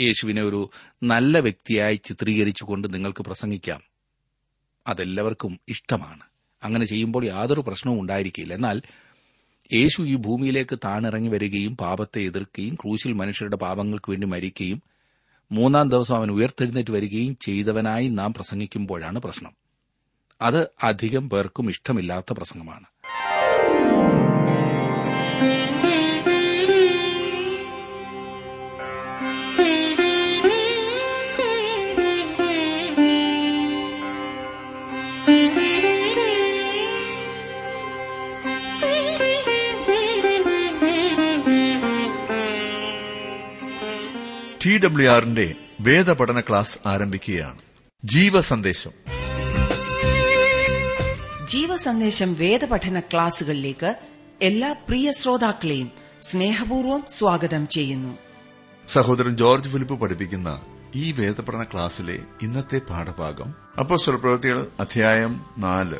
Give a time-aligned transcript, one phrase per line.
[0.00, 0.70] യേശുവിനെ ഒരു
[1.02, 3.80] നല്ല വ്യക്തിയായി ചിത്രീകരിച്ചുകൊണ്ട് നിങ്ങൾക്ക് പ്രസംഗിക്കാം.
[4.86, 6.20] അതെല്ലാവർക്കും ഇഷ്ടമാണ്.
[6.62, 8.54] അങ്ങനെ ചെയ്യുമ്പോൾ യാതൊരു പ്രശ്നവും ഉണ്ടായിരിക്കില്ല.
[8.54, 8.82] എന്നാൽ
[9.72, 14.82] യേശു ഈ ഭൂമിയിലേക്ക് താണിറങ്ങി വരികയും പാപത്തെ എതിർക്കുകയും ക്രൂശിൽ മനുഷ്യരുടെ പാപങ്ങൾക്ക് വേണ്ടി മരിക്കുകയും
[15.52, 19.52] മൂന്നാം ദിവസം അവൻ ഉയർത്തെഴുന്നേറ്റ് വരികയും ചെയ്തവനായി നാം പ്രസംഗിക്കുമ്പോഴാണ് പ്രശ്നം.
[20.42, 22.84] അത് അധികം പേർക്കും ഇഷ്ടമില്ലാത്ത പ്രസംഗമാണ്.
[44.68, 47.58] ടി ഡബ്ല്യു ആറിന്റെ വേദപഠന ക്ലാസ് ആരംഭിക്കുകയാണ്.
[48.04, 48.90] ജീവസന്ദേശം.
[51.46, 53.94] ജീവസന്ദേശം വേദപഠന ക്ലാസുകളിലേക്ക്
[54.42, 55.90] എല്ലാ പ്രിയ ശ്രോതാക്കളെയും
[56.22, 58.18] സ്നേഹപൂർവം സ്വാഗതം ചെയ്യുന്നു.
[58.88, 60.62] സഹോദരൻ ജോർജ് ഫിലിപ്പ് പഠിപ്പിക്കുന്ന
[60.94, 65.96] ഈ വേദപഠന ക്ലാസ്സിലെ ഇന്നത്തെ പാഠഭാഗം അപ്പോ സ്വപ്രവൃത്തികൾ അധ്യായം നാല്.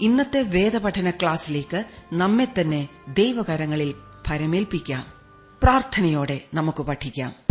[0.00, 3.94] ഇന്നത്തെ വേദപഠന ക്ലാസ്സിലേക്ക് നമ്മെ തന്നെ ദൈവകരങ്ങളിൽ
[4.28, 5.22] ഫരമേൽപ്പിക്കാം
[5.62, 7.41] പ്രാർത്ഥനയോടെ നമുക്ക് പഠിക്കാം.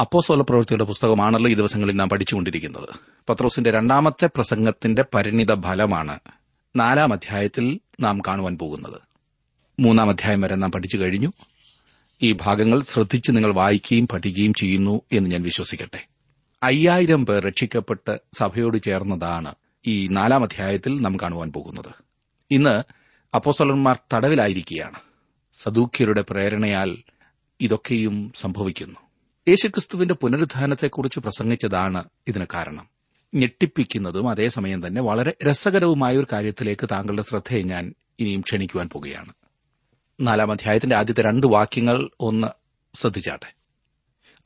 [0.00, 2.88] അപ്പോസ്തല പ്രവൃത്തിയുടെ പുസ്തകമാണല്ലോ ഈ ദിവസങ്ങളിൽ നാം പഠിച്ചുകൊണ്ടിരിക്കുന്നത്.
[3.28, 6.18] പത്രോസിന്റെ രണ്ടാമത്തെ പ്രസംഗത്തിന്റെ പരിണിത ഫലമാണ്
[6.76, 9.00] നാലാം അധ്യായത്തിൽ നാം കാണുവാൻ പോകുന്നത്.
[9.80, 11.32] മൂന്നാം അധ്യായം വരെ നാം പഠിച്ചു കഴിഞ്ഞു.
[12.22, 16.06] ഈ ഭാഗങ്ങൾ ശ്രദ്ധിച്ച് നിങ്ങൾ വായിക്കുകയും പഠിക്കുകയും ചെയ്യുന്നു എന്ന് ഞാൻ വിശ്വസിക്കട്ടെ.
[16.62, 19.54] അയ്യായിരം പേർ രക്ഷിക്കപ്പെട്ട് സഭയോട് ചേർന്നതാണ്
[19.86, 21.94] ഈ നാലാം അധ്യായത്തിൽ നാം കാണുവാൻ പോകുന്നത്.
[22.50, 22.82] ഇന്ന്
[23.34, 24.98] അപ്പോസ്തലന്മാർ തടവിലായിരിക്കുകയാണ്.
[25.52, 26.96] സദൂഖ്യരുടെ പ്രേരണയാൽ
[27.60, 29.05] ഇതൊക്കെയും സംഭവിക്കുന്നു.
[29.48, 32.88] യേശുക്രിസ്തുവിന്റെ പുനരുദ്ധാനത്തെക്കുറിച്ച് പ്രസംഗിച്ചതാണ് ഇതിന് കാരണം.
[33.34, 39.32] ഞെട്ടിപ്പിക്കുന്നതും അതേസമയം തന്നെ വളരെ രസകരവുമായ ഒരു കാര്യത്തിലേക്ക് താങ്കളുടെ ശ്രദ്ധയെ ഞാൻ ഇനിയും ക്ഷണിക്കുവാൻ പോകുകയാണ്.
[40.20, 42.46] നാലാം അധ്യായത്തിന്റെ ആദ്യത്തെ രണ്ട് വാക്യങ്ങൾ ഒന്ന്
[42.94, 43.54] ശ്രദ്ധിച്ചാട്ടെ.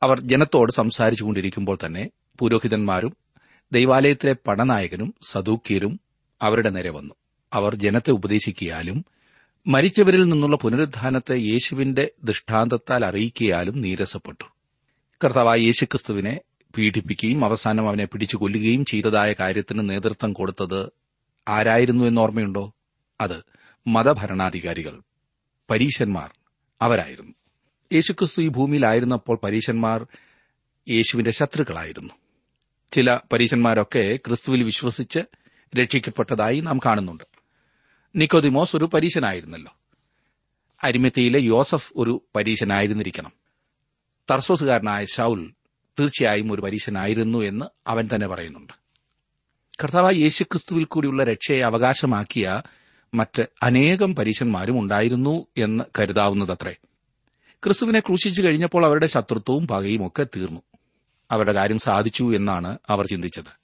[0.03, 3.15] അവർ ജനത്തോട് സംസാരിച്ചുകൊണ്ടിരിക്കുമ്പോൾ തന്നെ പുരോഹിതന്മാരും
[3.71, 5.99] ദൈവാലയത്തിലെ പടനായകനും സദൂക്യരും
[6.41, 7.13] അവരുടെ നേരെ വന്നു.
[7.53, 9.05] അവർ ജനത്തെ ഉപദേശിക്കിയാലും
[9.67, 14.60] മരിച്ചവരിൽ നിന്നുള്ള പുനരുദ്ധാനത്തെ യേശുവിന്റെ ദൃഷ്ടാന്തത്താൽ അറിയിക്കിയാലും നീരസപ്പെട്ടു.
[15.23, 16.41] കർത്താവായ യേശുക്രിസ്തുവിനെ
[16.77, 20.89] പീഡിപ്പിക്കുകയും അവസാനം അവനെ പിടിച്ചു കൊല്ലുകയും ചെയ്തതായ കാര്യത്തിന് നേതൃത്വം കൊടുത്തത്
[21.47, 22.73] ആരായിരുന്നു എന്നോർമ്മയുണ്ടോ
[23.21, 23.43] അത്
[23.87, 25.01] മതഭരണാധികാരികൾ
[25.69, 26.31] പരീശന്മാർ
[26.81, 27.31] അവരായിരുന്നു.
[27.93, 30.05] യേശുക്രിസ്തു ഈ ഭൂമിയിലായിരുന്നപ്പോൾ പരീശന്മാർ
[30.89, 32.13] യേശുവിന്റെ ശത്രുക്കളായിരുന്നു.
[32.91, 35.19] ചില പരീശന്മാരൊക്കെ ക്രിസ്തുവിൽ വിശ്വസിച്ച്
[35.81, 37.23] രക്ഷിക്കപ്പെട്ടതായി നാം കാണുന്നുണ്ട്.
[38.15, 39.73] നിക്കോദിമോസ് ഒരു പരീശനായിരുന്നല്ലോ.
[40.83, 43.40] അരിമത്തിയിലെ യോസഫ് ഒരു പരീശനായിരുന്നിരിക്കണം.
[44.31, 45.51] തർസോസുകാരനായ ഷൌൽ
[45.99, 48.73] തീർച്ചയായും ഒരു പരീശനായിരുന്നു എന്ന് അവൻ തന്നെ പറയുന്നുണ്ട്.
[49.83, 52.61] കർത്താവ് യേശുക്രിസ്തുവിൽ കൂടിയുള്ള രക്ഷയെ അവകാശമാക്കിയ
[53.13, 56.75] മറ്റ് അനേകം പരീശന്മാരും ഉണ്ടായിരുന്നു എന്ന് കരുതാവുന്നതത്രേ.
[57.63, 60.61] ക്രിസ്തുവിനെ ക്രൂശിച്ചു കഴിഞ്ഞപ്പോൾ അവരുടെ ശത്രുത്വവും പകയും ഒക്കെ തീർന്നു.
[61.31, 63.61] അവരുടെ കാര്യം സാധിച്ചു എന്നാണ് അവർ ചിന്തിച്ചത്.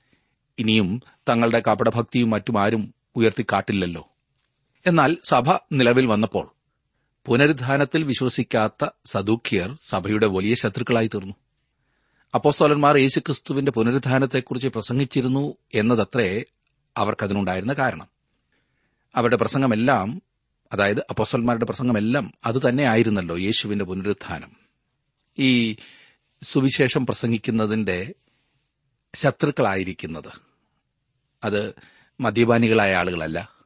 [0.60, 4.08] ഇനിയും തങ്ങളുടെ കപടഭക്തിയും മറ്റും ആരും ഉയർത്തിക്കാട്ടില്ലല്ലോ.
[4.88, 6.57] എന്നാൽ സഭ നിലവിൽ വന്നപ്പോൾ
[7.28, 11.34] പുനരുദ്ധാനത്തിൽ വിശ്വസിക്കാത്ത സദൂഖ്യർ സഭയുടെ വലിയ ശത്രുക്കളായി തീർന്നു.
[12.36, 16.44] അപ്പോസ്തോലന്മാർ യേശുക്രിസ്തുവിന്റെ പുനരുദ്ധാനത്തെക്കുറിച്ച് പ്രസംഗിച്ചിരുന്നു എന്നതത്രേ
[16.98, 18.08] അവർക്കതിനുണ്ടായിരുന്ന കാരണം.
[19.16, 20.22] അവരുടെ പ്രസംഗമെല്ലാം
[20.74, 24.52] അതായത് അപ്പോസ്തലന്മാരുടെ പ്രസംഗമെല്ലാം അത് തന്നെയായിരുന്നല്ലോ യേശുവിന്റെ പുനരുദ്ധാനം.
[25.40, 25.76] ഈ
[26.44, 28.14] സുവിശേഷം പ്രസംഗിക്കുന്നതിന്റെ
[29.16, 30.32] ശത്രുക്കളായിരിക്കുന്നത്.
[31.44, 31.74] അത്
[32.20, 33.57] മദ്യപാനികളായ ആളുകളല്ല.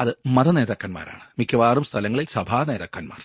[0.00, 1.20] അത് മതനേതാക്കന്മാരാണ്.
[1.38, 3.22] മിക്കവാറും സ്ഥലങ്ങളിൽ സഭാ നേതാക്കന്മാർ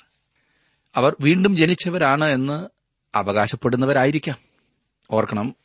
[0.95, 2.69] അവർ വീണ്ടും ജനിച്ചവരാണ് എന്ന്
[3.15, 4.35] അവകാശപ്പെടുന്നവരായിരിക്കാം.
[5.11, 5.55] ഓർക്കണം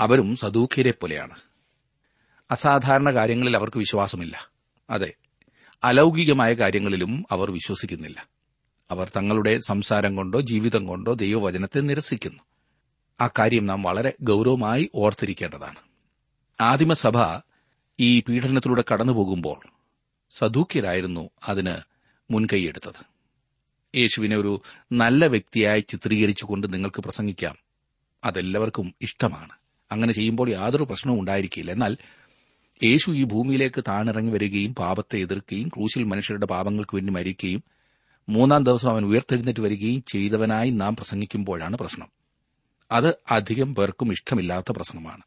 [0.00, 1.34] അവരും സദൂഖ്യരെ പോലെയാണ്.
[2.50, 4.50] അസാധാരണ കാര്യങ്ങളിൽ അവർക്ക് വിശ്വാസമില്ല.
[4.90, 5.14] അതെ
[5.84, 8.28] അലൗകികമായ കാര്യങ്ങളിലും അവർ വിശ്വസിക്കുന്നില്ല.
[8.90, 12.42] അവർ തങ്ങളുടെ സംസാരം കൊണ്ടോ ജീവിതം കൊണ്ടോ ദൈവവചനത്തെ നിരസിക്കുന്നു.
[13.20, 15.78] ആ കാര്യം നാം വളരെ ഗൌരവമായി ഓർത്തിരിക്കേണ്ടതാണ്.
[16.60, 17.18] ആദിമസഭ
[18.00, 19.79] ഈ പീഡനത്തിലൂടെ കടന്നുപോകുമ്പോൾ
[20.30, 21.74] സദൂക്യരായിരുന്നു അതിന്
[22.32, 23.10] മുൻകൈയെടുത്തത്.
[23.96, 24.62] യേശുവിനെ ഒരു
[24.92, 27.56] നല്ല വ്യക്തിയായി ചിത്രീകരിച്ചുകൊണ്ട് നിങ്ങൾക്ക് പ്രസംഗിക്കാം.
[28.24, 29.52] അതെല്ലാവർക്കും ഇഷ്ടമാണ്.
[29.92, 31.70] അങ്ങനെ ചെയ്യുമ്പോൾ യാതൊരു പ്രശ്നവും ഉണ്ടായിരിക്കില്ല.
[31.70, 31.96] എന്നാൽ
[32.82, 37.62] യേശു ഈ ഭൂമിയിലേക്ക് താണിറങ്ങി വരികയും പാപത്തെ എതിർക്കുകയും ക്രൂശിൽ മനുഷ്യരുടെ പാപങ്ങൾക്ക് വേണ്ടി മരിക്കുകയും
[38.28, 42.08] മൂന്നാം ദിവസം അവൻ ഉയർത്തെഴുന്നേറ്റ് വരികയും ചെയ്തവനായി നാം പ്രസംഗിക്കുമ്പോഴാണ് പ്രശ്നം.
[42.92, 45.22] അത് അധികം പേർക്കും ഇഷ്ടമില്ലാത്ത പ്രസംഗമാണ്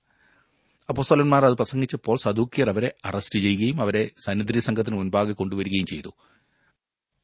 [0.90, 6.14] അപ്പോസ്തലന്മാർ അത് പ്രസംഗിച്ചപ്പോൾ സദൂക്കിയർ അവരെ അറസ്റ്റ് ചെയ്യുകയും അവരെ സന്നിധി സംഘത്തിന് മുൻപാകെ കൊണ്ടുവരികയും ചെയ്തു.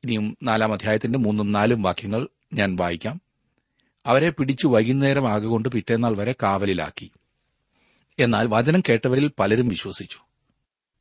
[0.04, 3.22] ഇനിയും നാലാം അധ്യായത്തിന്റെ മൂന്നും നാലും വാക്യങ്ങൾ ഞാൻ വായിക്കാം.
[4.06, 7.12] അവരെ പിടിച്ചു വൈകുന്നേരം ആകൊണ്ട് പിറ്റേന്നാൾ വരെ കാവലിലാക്കി.
[8.20, 10.18] എന്നാൽ വചനം കേട്ടവരിൽ പലരും വിശ്വസിച്ചു.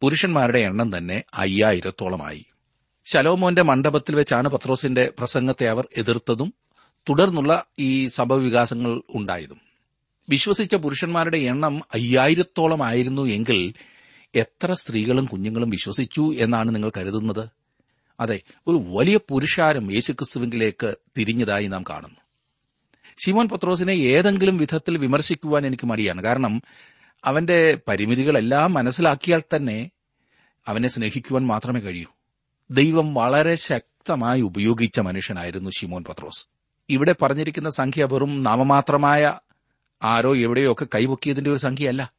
[0.01, 2.45] പുരുഷന്മാരുടെ എണ്ണം തന്നെ അയ്യായിരത്തോളമായി.
[3.13, 6.55] ശലോമോന്റെ മണ്ഡപത്തിൽ വെച്ചാണ് പത്രോസിന്റെ പ്രസംഗത്തെ അവർ എതിർത്തതും
[7.09, 9.68] തുടർന്നുള്ള ഈ സഭവികാസങ്ങൾ ഉണ്ടായതും.
[10.29, 13.75] വിശ്വസിച്ച പുരുഷന്മാരുടെ എണ്ണം അയ്യായിരത്തോളം ആയിരുന്നു എങ്കിൽ
[14.35, 17.49] എത്ര സ്ത്രീകളും കുഞ്ഞുങ്ങളും വിശ്വസിച്ചു എന്നാണ് നിങ്ങൾ കരുതുന്നത്?
[18.21, 22.17] അതെ ഒരു വലിയ പുരുഷാരം യേശുക്രിസ്തുവിംഗിലേക്ക് തിരിഞ്ഞതായി നാം കാണുന്നു.
[23.25, 26.23] ശിമോൻ പത്രോസിനെ ഏതെങ്കിലും വിധത്തിൽ വിമർശിക്കുവാൻ എനിക്ക് മടിയാണ്.
[26.23, 26.63] കാരണം
[27.25, 29.91] അവന്റെ പരിമിതികളെല്ലാം മനസ്സിലാക്കിയാൽ തന്നെ
[30.69, 32.07] അവനെ സ്നേഹിക്കുവാൻ മാത്രമേ കഴിയൂ.
[32.71, 36.47] ദൈവം വളരെ ശക്തമായി ഉപയോഗിച്ച മനുഷ്യനായിരുന്നു ശിമോൻ പത്രോസ്.
[36.91, 39.39] ഇവിടെ പറഞ്ഞിരിക്കുന്ന സംഖ്യ വെറും നാമമാത്രമായ
[40.03, 42.13] ആരോ എവിടെയോ ഒക്കെ കൈപൊക്കിയതിന്റെ ഒരു സംഖ്യയല്ല.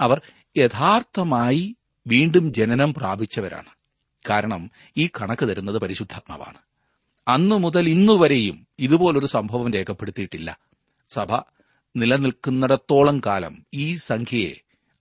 [0.00, 0.20] അവർ
[0.56, 1.76] യഥാർത്ഥമായി
[2.06, 3.68] വീണ്ടും ജനനം പ്രാപിച്ചവരാണ്.
[4.30, 6.58] കാരണം ഈ കണക്ക് തരുന്നത് പരിശുദ്ധാത്മാവാണ്.
[7.28, 10.58] അന്നു മുതൽ ഇന്നുവരെയും ഇതുപോലൊരു സംഭവം രേഖപ്പെടുത്തിയിട്ടില്ല.
[11.08, 11.36] സഭ
[11.96, 14.54] നിലനിൽക്കുന്നിടത്തോളം കാലം ഈ സംഖ്യയെ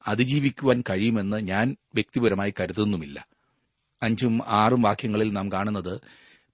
[0.07, 3.27] അതിജീവിക്കുവാൻ കഴിയുമെന്ന് ഞാൻ വ്യക്തിപരമായി കരുതുന്നുമില്ല.
[4.03, 6.01] അഞ്ചും ആറും വാക്യങ്ങളിൽ നാം കാണുന്നത്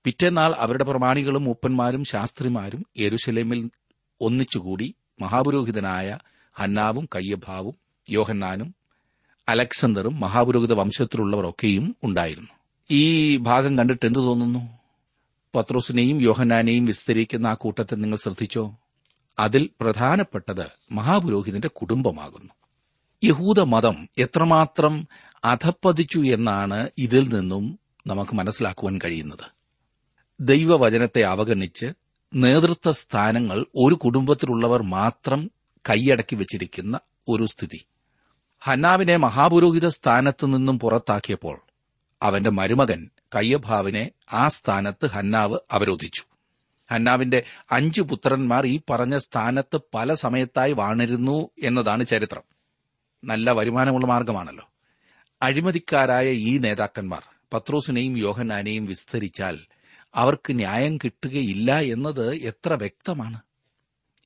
[0.03, 3.69] പിറ്റേന്നാൾ അവരുടെ പ്രമാണികളും മൂപ്പന്മാരും ശാസ്ത്രിമാരും യെരുശലേമിൽ
[4.21, 6.17] ഒന്നിച്ചുകൂടി മഹാപുരോഹിതനായ
[6.53, 7.75] ഹന്നാവും കയ്യഭാവും
[8.09, 8.75] യോഹന്നാനും
[9.49, 12.49] അലക്സണ്ടറും മഹാപുരോഹിത വംശത്തിലുള്ളവരൊക്കെയും ഉണ്ടായിരുന്നു.
[12.91, 14.77] ഈ ഭാഗം കണ്ടിട്ട് എന്തു തോന്നുന്നു?
[15.55, 18.77] പത്രോസിനെയും യോഹന്നാനെയും വിസ്തരിക്കുന്ന ആ കൂട്ടത്തെ നിങ്ങൾ ശ്രദ്ധിച്ചോ?
[19.39, 22.53] അതിൽ പ്രധാനപ്പെട്ടത് മഹാപുരോഹിതന്റെ കുടുംബമാകുന്നു.
[23.23, 25.07] യഹൂദ മതം എത്രമാത്രം
[25.45, 29.51] അധപ്പതിച്ചു എന്നാണ് ഇതിൽ നിന്നും നമുക്ക് മനസ്സിലാക്കുവാൻ കഴിയുന്നത്.
[30.39, 31.85] ദൈവവചനത്തെ അവഗണിച്ച്
[32.35, 35.51] നേതൃത്വ സ്ഥാനങ്ങൾ ഒരു കുടുംബത്തിലുള്ളവർ മാത്രം
[35.89, 37.85] കൈയടക്കി വച്ചിരിക്കുന്ന ഒരു സ്ഥിതി.
[38.59, 41.61] ഹന്നാവിനെ മഹാപുരോഹിത സ്ഥാനത്തു നിന്നും പുറത്താക്കിയപ്പോൾ
[42.21, 46.23] അവന്റെ മരുമകൻ കയ്യഭാവിനെ ആ സ്ഥാനത്ത് ഹന്നാവ് അവരോധിച്ചു.
[46.91, 52.43] ഹന്നാവിന്റെ അഞ്ചു പുത്രന്മാർ ഈ പറഞ്ഞ സ്ഥാനത്ത് പല സമയത്തായി വാണിരുന്നു എന്നതാണ് ചരിത്രം.
[53.23, 54.69] നല്ല വരുമാനമുള്ള മാർഗമാണല്ലോ.
[55.41, 57.23] അഴിമതിക്കാരായ ഈ നേതാക്കന്മാർ
[57.53, 59.57] പത്രോസിനെയും യോഹനാനെയും വിസ്തരിച്ചാൽ
[60.15, 63.39] അവർക്ക് ന്യായം കിട്ടുകയില്ല എന്നത് എത്ര വ്യക്തമാണ്.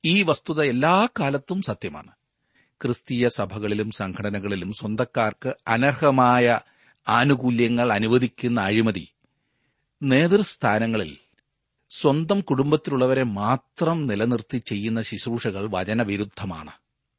[0.04, 2.10] ഈ വസ്തുത എല്ലാ കാലത്തും സത്യമാണ്.
[2.82, 6.60] ക്രിസ്തീയ സഭകളിലും സംഘടനകളിലും സ്വന്തക്കാർക്ക് അനർഹമായ
[7.08, 9.08] ആനുകൂല്യങ്ങൾ അനുവദിക്കുന്ന അഴിമതി
[10.02, 11.16] നേതൃസ്ഥാനങ്ങളിൽ
[11.90, 16.70] സ്വന്തം കുടുംബത്തിലുള്ളവരെ മാത്രം നിലനിർത്തി ചെയ്യുന്ന ശുശ്രൂഷകൾ വചനവിരുദ്ധമാണ്.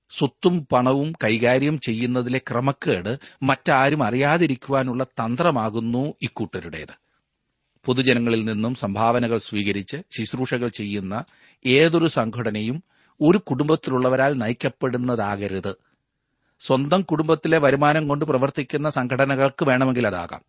[0.09, 7.10] സ്വത്തും പണവും കൈകാര്യം ചെയ്യുന്നതിലെ ക്രമക്കേട് മറ്റാരും അറിയാതിരിക്കുവാനുള്ള തന്ത്രമാകുന്നു ഇക്കൂട്ടരുടേത്.
[7.85, 11.23] പൊതുജനങ്ങളിൽ നിന്നും സംഭാവനകൾ സ്വീകരിച്ച് ശുശ്രൂഷകൾ ചെയ്യുന്ന
[11.65, 12.83] ഏതൊരു സംഘടനയും
[13.21, 15.75] ഒരു കുടുംബത്തിലുള്ളവരാൽ നയിക്കപ്പെടുന്നതാകരുത്.
[16.59, 20.41] സ്വന്തം കുടുംബത്തിലെ വരുമാനം കൊണ്ട് പ്രവർത്തിക്കുന്ന സംഘടനകൾക്ക് വേണമെങ്കിൽ അതാകാം.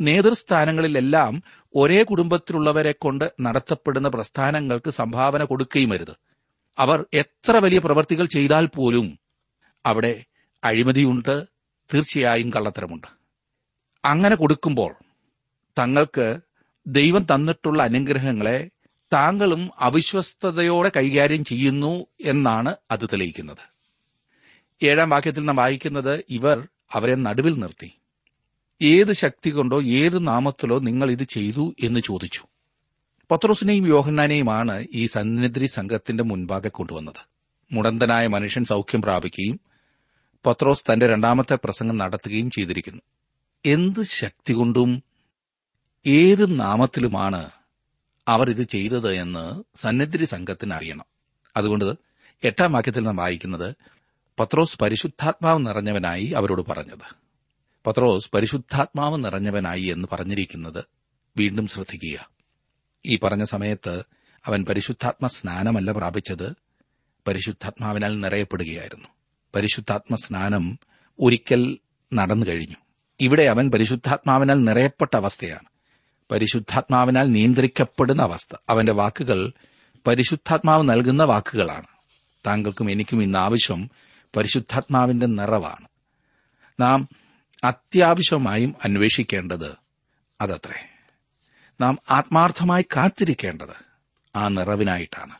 [0.00, 1.42] നേതൃസ്ഥാനങ്ങളിലെല്ലാം
[1.74, 6.16] ഒരേ കുടുംബത്തിലുള്ളവരെ കൊണ്ട് നടത്തപ്പെടുന്ന പ്രസ്ഥാനങ്ങൾക്ക് സംഭാവന കൊടുക്കുകയും അരുത്.
[6.78, 9.18] അവർ എത്ര വലിയ പ്രവർത്തികൾ ചെയ്താൽ പോലും
[9.86, 10.24] അവിടെ
[10.64, 11.44] അഴിമതിയുണ്ട്
[11.94, 13.06] തീർച്ചയായും കള്ളത്തരമുണ്ട്.
[14.04, 14.94] അങ്ങനെ കൊടുക്കുമ്പോൾ
[15.78, 16.40] തങ്ങൾക്ക്
[16.88, 18.70] ദൈവം തന്നിട്ടുള്ള അനുഗ്രഹങ്ങളെ
[19.12, 23.78] താങ്കളും അവിശ്വസ്തയോടെ കൈകാര്യം ചെയ്യുന്നു എന്നാണ് അത് തെളിയിക്കുന്നത്.
[24.82, 27.92] ഏഴാം വാക്യത്തിൽ നാം വായിക്കുന്നത് ഇവർ അവരെ നടുവിൽ നിർത്തി.
[28.82, 32.42] ഏത് ശക്തി കൊണ്ടോ ഏത് നാമത്തിലോ നിങ്ങൾ ഇത് ചെയ്തു എന്ന് ചോദിച്ചു.
[33.30, 37.28] പത്രോസിനെയും യോഹന്നാനെയുമാണ് ഈ സന്നിധി സംഘത്തിന്റെ മുൻപാകെ കൊണ്ടുവന്നത്.
[37.72, 39.60] മുടന്തനായ മനുഷ്യൻ സൌഖ്യം പ്രാപിക്കുകയും
[40.46, 43.02] പത്രോസ് തന്റെ രണ്ടാമത്തെ പ്രസംഗം നടത്തുകയും ചെയ്തിരിക്കുന്നു.
[43.64, 45.02] എന്ത് ശക്തി കൊണ്ടും
[46.08, 47.50] ഏത് നാമത്തിലുമാണ്
[48.28, 51.04] അവർ ഇത് ചെയ്തത് എന്ന് സന്നിധി സംഘത്തിന് അറിയണം.
[51.56, 51.94] അതുകൊണ്ട്
[52.44, 53.74] എട്ടാം വാക്യത്തിൽ നാം വായിക്കുന്നത്
[54.40, 57.14] പത്രോസ് പരിശുദ്ധാത്മാവ് നിറഞ്ഞവനായി അവരോട് പറഞ്ഞത്.
[57.86, 60.84] പത്രോസ് പരിശുദ്ധാത്മാവ് നിറഞ്ഞവനായി എന്ന് പറഞ്ഞിരിക്കുന്നത്
[61.36, 62.30] വീണ്ടും ശ്രദ്ധിക്കുക.
[63.06, 64.02] ഈ പറഞ്ഞ സമയത്ത്
[64.46, 66.52] അവൻ പരിശുദ്ധാത്മ സ്നാനമല്ല പ്രാപിച്ചത്
[67.28, 69.08] പരിശുദ്ധാത്മാവിനാൽ നിറയപ്പെടുകയായിരുന്നു.
[69.54, 70.78] പരിശുദ്ധാത്മ സ്നാനം
[71.20, 71.78] ഒരിക്കൽ
[72.14, 72.76] നടന്നു കഴിഞ്ഞു.
[73.20, 75.77] ഇവിടെ അവൻ പരിശുദ്ധാത്മാവിനാൽ നിറയപ്പെട്ട അവസ്ഥയാണ്.
[76.30, 78.56] പരിശുദ്ധാത്മാവിനാൽ നിയന്ത്രിക്കപ്പെടുന്ന അവസ്ഥ.
[78.68, 79.52] അവന്റെ വാക്കുകൾ
[80.06, 81.86] പരിശുദ്ധാത്മാവ് നൽകുന്ന വാക്കുകളാണ്.
[82.46, 83.90] താങ്കൾക്കും എനിക്കും ഇന്ന് ആവശ്യം
[84.36, 85.88] പരിശുദ്ധാത്മാവിന്റെ നിറവാണ്.
[86.80, 87.08] നാം
[87.64, 89.76] അത്യാവശ്യമായും അന്വേഷിക്കേണ്ടത്
[90.40, 90.88] അതത്രേ.
[91.80, 93.84] നാം ആത്മാർത്ഥമായി കാത്തിരിക്കേണ്ടത്
[94.36, 95.34] ആ നിറവിനായിട്ടാണ്.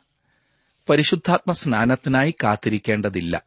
[0.89, 3.43] പരിശുദ്ധാത്മ സ്നാനത്തിനായി കാത്തിരിക്കേണ്ടതില്ല.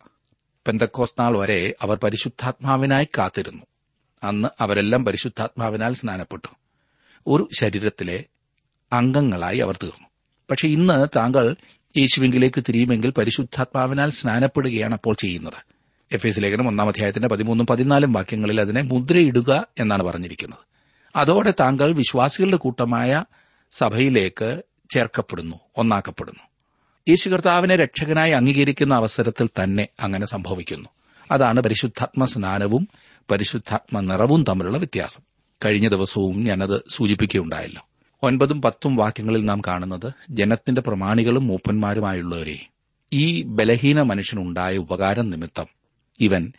[0.68, 3.64] പെന്തക്കോസ് നാൾ വരെ അവർ പരിശുദ്ധാത്മാവിനായി കാത്തിരുന്നു.
[4.24, 6.61] അന്ന് അവരെല്ലാം പരിശുദ്ധാത്മാവിനാൽ സ്നാനപ്പെട്ടു.
[7.28, 8.24] ഒരു ശരീരത്തിലെ
[8.94, 10.08] അംഗങ്ങളായി അവർ തീർന്നു.
[10.52, 11.56] പക്ഷെ ഇന്ന് താങ്കൾ
[11.98, 15.72] യേശുവിംഗിലേക്ക് തിരിയുമെങ്കിൽ പരിശുദ്ധാത്മാവിനാൽ സ്നാനപ്പെടുകയാണ് അപ്പോൾ ചെയ്യുന്നത്.
[16.12, 20.58] എഫ് എസ് ലേഖനം ഒന്നാം അധ്യായത്തിന്റെ പതിമൂന്നും പതിനാലും വാക്യങ്ങളിൽ അതിനെ മുദ്രയിടുക എന്നാണ് പറഞ്ഞിരിക്കുന്നത്.
[21.16, 23.24] അതോടെ താങ്കൾ വിശ്വാസികളുടെ കൂട്ടമായ
[23.72, 24.62] സഭയിലേക്ക്
[24.94, 26.44] ചേർക്കപ്പെടുന്നു ഒന്നാക്കപ്പെടുന്നു.
[27.10, 30.90] യേശു കർത്താവിനെ രക്ഷകനായി അംഗീകരിക്കുന്ന അവസരത്തിൽ തന്നെ അങ്ങനെ സംഭവിക്കുന്നു.
[31.32, 32.88] അതാണ് പരിശുദ്ധാത്മ സ്നാനവും
[33.32, 35.31] പരിശുദ്ധാത്മ നിറവും തമ്മിലുള്ള വ്യത്യാസം.
[35.66, 37.88] കഴിഞ്ഞ ദിവസവും ഞാനത് സൂചിപ്പിക്കുകയുണ്ടായല്ലോ.
[38.24, 42.68] ഒൻപതും പത്തും വാക്യങ്ങളിൽ നാം കാണുന്നത് ജനത്തിന്റെ പ്രമാണികളും മൂപ്പന്മാരുമായുള്ളവരെ.
[43.14, 45.66] ഈ ബലഹീന മനുഷ്യനുണ്ടായ ഉപകാരം നിമിത്തം
[46.20, 46.52] ഇവൻ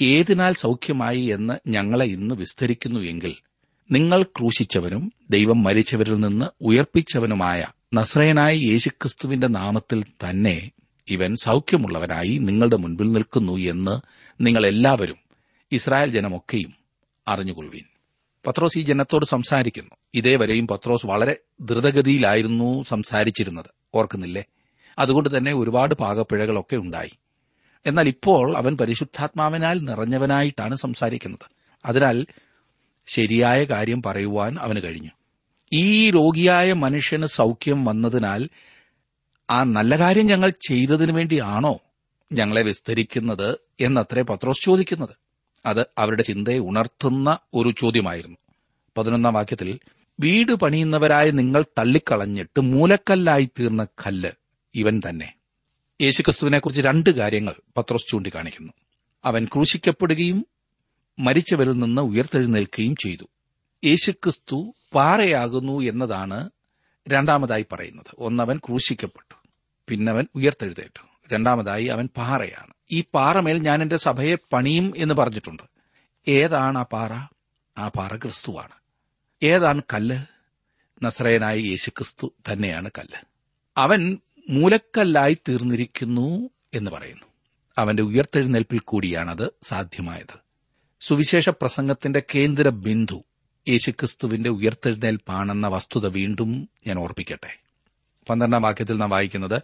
[0.00, 3.34] ഏതിനാൽ സൗഖ്യമായി എന്ന് ഞങ്ങളെ ഇന്ന് വിസ്തരിക്കുന്നു എങ്കിൽ
[3.90, 10.70] നിങ്ങൾ ക്രൂശിച്ചവനും ദൈവം മരിച്ചവരിൽ നിന്ന് ഉയർപ്പിച്ചവനുമായ നസ്രയനായ യേശുക്രിസ്തുവിന്റെ നാമത്തിൽ തന്നെ
[11.08, 14.00] ഇവൻ സൗഖ്യമുള്ളവനായി നിങ്ങളുടെ മുൻപിൽ നിൽക്കുന്നു എന്ന്
[14.40, 15.16] നിങ്ങൾ എല്ലാവരും
[15.72, 16.72] ഇസ്രായേൽ ജനമൊക്കെയും
[17.28, 17.97] അറിഞ്ഞുകൊള്ളുവീൻ.
[18.48, 19.90] പത്രോസ് ഈ ജനത്തോട് സംസാരിക്കുന്നു.
[20.14, 23.66] ഇതേവരെയും പത്രോസ് വളരെ ദ്രുതഗതിയിലായിരുന്നു സംസാരിച്ചിരുന്നത്.
[23.94, 24.44] ഓർക്കുന്നില്ലേ?
[24.98, 27.10] അതുകൊണ്ട് തന്നെ ഒരുപാട് പാകപ്പിഴകളൊക്കെ ഉണ്ടായി.
[27.86, 31.50] എന്നാൽ ഇപ്പോൾ അവൻ പരിശുദ്ധാത്മാവിനാൽ നിറഞ്ഞവനായിട്ടാണ് സംസാരിക്കുന്നത്.
[31.84, 32.26] അതിനാൽ
[33.06, 35.10] ശരിയായ കാര്യം പറയുവാൻ അവന് കഴിഞ്ഞു.
[35.72, 38.48] ഈ രോഗിയായ മനുഷ്യന് സൗഖ്യം വന്നതിനാൽ
[39.50, 41.78] ആ നല്ല കാര്യം ഞങ്ങൾ ചെയ്തതിനു വേണ്ടിയാണോ
[42.32, 45.27] ഞങ്ങളെ വിസ്തരിക്കുന്നത് എന്നത്രേ പത്രോസ് ചോദിക്കുന്നത്.
[45.66, 48.36] അത് അവരുടെ ചിന്തയെ ഉണർത്തുന്ന ഒരു ചോദ്യമായിരുന്നു.
[48.96, 49.78] പതിനൊന്നാം വാക്യത്തിൽ
[50.20, 54.30] വീട് പണിയുന്നവരായ നിങ്ങൾ തള്ളിക്കളഞ്ഞിട്ട് മൂലക്കല്ലായി തീർന്ന കല്ല്
[54.74, 55.34] ഇവൻ തന്നെ.
[56.00, 58.72] യേശുക്രിസ്തുവിനെക്കുറിച്ച് രണ്ട് കാര്യങ്ങൾ പത്രോസ് ചൂണ്ടിക്കാണിക്കുന്നു.
[59.24, 60.46] അവൻ ക്രൂശിക്കപ്പെടുകയും
[61.18, 63.24] മരിച്ചവരിൽ നിന്ന് ഉയർത്തെഴുന്നേൽക്കുകയും ചെയ്തു.
[63.84, 66.50] യേശുക്രിസ്തു പാറയാകുന്നു എന്നതാണ്
[67.08, 68.14] രണ്ടാമതായി പറയുന്നത്.
[68.18, 69.34] ഒന്നവൻ ക്രൂശിക്കപ്പെട്ടു
[69.88, 72.72] പിന്നവൻ ഉയർത്തെഴുതേറ്റു രണ്ടാമതായി അവൻ പാറയാണ്.
[72.92, 75.62] ഈ പാറമേൽ ഞാൻ എന്റെ സഭയെ പണിയും എന്ന് പറഞ്ഞിട്ടുണ്ട്.
[76.28, 77.12] ഏതാണ് ആ പാറ?
[77.80, 78.74] ആ പാറ ക്രിസ്തുവാണ്.
[79.42, 80.18] ഏതാണ് കല്ല്?
[81.04, 83.24] നസ്രയനായ യേശുക്രിസ്തു തന്നെയാണ് കല്ല്.
[83.76, 84.18] അവൻ
[84.50, 87.24] മൂലക്കല്ലായി തീർന്നിരിക്കുന്നു എന്ന് പറയുന്നു.
[87.78, 90.38] അവന്റെ ഉയർത്തെഴുന്നേൽപ്പിൽ കൂടിയാണത് സാധ്യമായത്.
[91.00, 93.24] സുവിശേഷ പ്രസംഗത്തിന്റെ കേന്ദ്ര ബിന്ദു
[93.68, 97.60] യേശുക്രിസ്തുവിന്റെ ഉയർത്തെഴുന്നേൽപ്പാണെന്ന വസ്തുത വീണ്ടും ഞാൻ ഓർപ്പിക്കട്ടെ.
[98.30, 99.62] പന്ത്രണ്ടാം വാക്യത്തിൽ നാം വായിക്കുന്നത്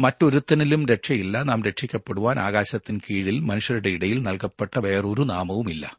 [0.00, 1.42] മറ്റൊരുത്തനിലും രക്ഷയില്ല.
[1.42, 5.96] നാം രക്ഷിക്കപ്പെടുവാൻ ആകാശത്തിന് കീഴിൽ മനുഷ്യരുടെ ഇടയിൽ നൽകപ്പെട്ട വേറൊരു നാമവുമില്ല.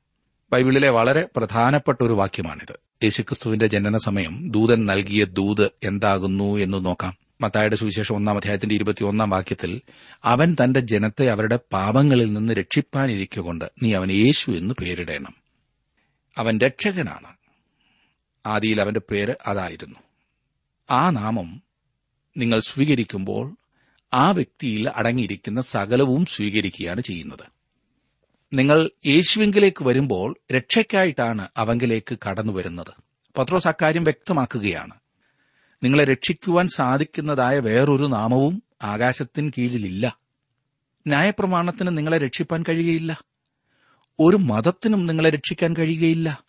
[0.51, 2.79] ബൈബിളിലെ വളരെ പ്രധാനപ്പെട്ട ഒരു വാക്യമാണിത്.
[3.03, 7.17] യേശുക്രിസ്തുവിന്റെ ജനന സമയം ദൂതൻ നൽകിയ ദൂത് എന്താകുന്നു എന്ന് നോക്കാം.
[7.41, 9.81] മത്തായുടെ സുവിശേഷം ഒന്നാം അധ്യായത്തിന്റെ ഇരുപത്തിയൊന്നാം വാക്യത്തിൽ
[10.23, 15.35] അവൻ തന്റെ ജനത്തെ അവരുടെ പാപങ്ങളിൽ നിന്ന് രക്ഷിപ്പാനിരിക്കൊണ്ട് നീ അവൻ യേശു എന്ന് പേരിടേണം.
[16.37, 17.27] അവൻ രക്ഷകനാണ്.
[18.45, 19.99] ആദിയിൽ അവന്റെ പേര് അതായിരുന്നു.
[20.91, 21.61] ആ നാമം
[22.37, 23.55] നിങ്ങൾ സ്വീകരിക്കുമ്പോൾ
[24.13, 27.61] ആ വ്യക്തിയിൽ അടങ്ങിയിരിക്കുന്ന സകലവും സ്വീകരിക്കുകയാണ് ചെയ്യുന്നത്.
[28.53, 32.93] നിങ്ങൾ യേശുവിങ്കിലേക്ക് വരുമ്പോൾ രക്ഷയ്ക്കായിട്ടാണ് അവങ്കിലേക്ക് കടന്നു വരുന്നത്.
[33.37, 34.91] പത്രോസ് അക്കാര്യം വ്യക്തമാക്കുകയാണ്.
[35.83, 40.17] നിങ്ങളെ രക്ഷിക്കുവാൻ സാധിക്കുന്നതായ വേറൊരു നാമവും ആകാശത്തിന് കീഴിലില്ല.
[41.07, 43.23] ന്യായപ്രമാണത്തിന് നിങ്ങളെ രക്ഷിപ്പാൻ കഴിയുകയില്ല.
[44.19, 46.43] ഒരു മതത്തിനും നിങ്ങളെ രക്ഷിക്കാൻ കഴിയുകയില്ല.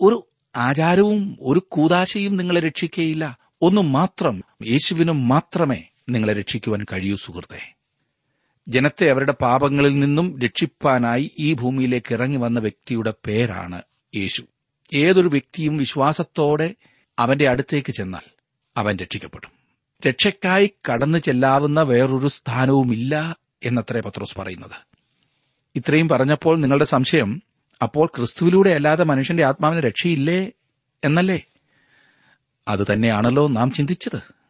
[0.00, 0.26] ഒരു
[0.56, 3.38] ആചാരവും ഒരു കൂതാശയും നിങ്ങളെ രക്ഷിക്കുകയില്ല.
[3.62, 7.74] ഒന്നു മാത്രം യേശുവിനും മാത്രമേ നിങ്ങളെ രക്ഷിക്കുവാൻ കഴിയൂ സുഹൃത്തെ.
[8.68, 13.82] ജനത്തെ അവരുടെ പാപങ്ങളിൽ നിന്നും രക്ഷിപ്പാനായി ഈ ഭൂമിയിലേക്ക് ഇറങ്ങി വന്ന വ്യക്തിയുടെ പേരാണ്
[14.14, 14.42] യേശു.
[14.94, 16.74] ഏതൊരു വ്യക്തിയും വിശ്വാസത്തോടെ
[17.18, 18.30] അവന്റെ അടുത്തേക്ക് ചെന്നാൽ
[18.76, 19.50] അവൻ രക്ഷിക്കപ്പെടും.
[20.08, 24.94] രക്ഷയ്ക്കായി കടന്നു ചെല്ലാവുന്ന വേറൊരു സ്ഥാനവുമില്ല എന്നത്രേ പത്രോസ് പറയുന്നത്.
[25.76, 27.42] ഇത്രയും പറഞ്ഞപ്പോൾ നിങ്ങളുടെ സംശയം
[27.82, 30.52] അപ്പോൾ ക്രിസ്തുവിലൂടെ അല്ലാതെ മനുഷ്യന്റെ ആത്മാവിന് രക്ഷയില്ലേ
[31.04, 31.42] എന്നല്ലേ?
[32.68, 34.43] അത് തന്നെയാണല്ലോ നാം ചിന്തിച്ചത്.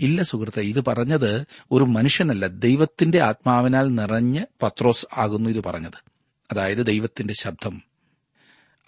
[0.00, 2.46] ഇല്ല സുഹൃത്തെ ഇത് പറഞ്ഞത് ഒരു മനുഷ്യനല്ല.
[2.46, 6.04] ദൈവത്തിന്റെ ആത്മാവിനാൽ നിറഞ്ഞ് പത്രോസ് ആകുന്നു ഇത് പറഞ്ഞത്.
[6.52, 7.82] അതായത് ദൈവത്തിന്റെ ശബ്ദം.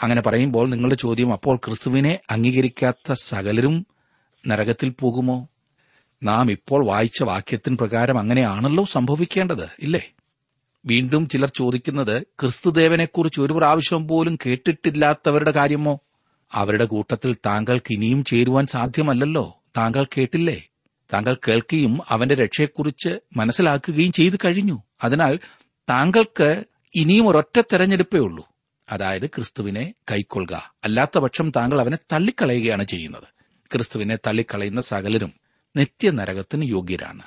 [0.03, 3.87] അങ്ങനെ പറയുമ്പോൾ നിങ്ങളുടെ ചോദ്യം അപ്പോൾ ക്രിസ്തുവിനെ അംഗീകരിക്കാത്ത സകലരും
[4.49, 5.49] നരകത്തിൽ പോകുമോ?
[6.23, 10.11] നാം ഇപ്പോൾ വായിച്ച വാക്യത്തിന് പ്രകാരം അങ്ങനെയാണല്ലോ സംഭവിക്കേണ്ടത് ഇല്ലേ?
[10.87, 15.99] വീണ്ടും ചിലർ ചോദിക്കുന്നത് ക്രിസ്തുദേവനെക്കുറിച്ച് ഒരു പ്രാവശ്യം പോലും കേട്ടിട്ടില്ലാത്തവരുടെ കാര്യമോ?
[16.53, 19.63] അവരുടെ കൂട്ടത്തിൽ താങ്കൾക്ക് ഇനിയും ചേരുവാൻ സാധ്യമല്ലല്ലോ.
[19.77, 20.70] താങ്കൾ കേട്ടില്ലേ?
[21.13, 24.83] താങ്കൾ കേൾക്കുകയും അവന്റെ രക്ഷയെക്കുറിച്ച് മനസ്സിലാക്കുകയും ചെയ്തു കഴിഞ്ഞു.
[25.05, 25.39] അതിനാൽ
[25.91, 26.65] താങ്കൾക്ക്
[26.95, 28.49] ഇനിയും ഒരൊറ്റ തെരഞ്ഞെടുപ്പേ ഉള്ളൂ.
[28.89, 30.75] അതായത് ക്രിസ്തുവിനെ കൈക്കൊള്ളുക.
[30.85, 33.25] അല്ലാത്തപക്ഷം താങ്കൾ അവനെ തള്ളിക്കളയുകയാണ് ചെയ്യുന്നത്.
[33.73, 35.33] ക്രിസ്തുവിനെ തള്ളിക്കളയുന്ന സകലരും
[35.77, 37.23] നിത്യനരകത്തിന് യോഗ്യരാണ്.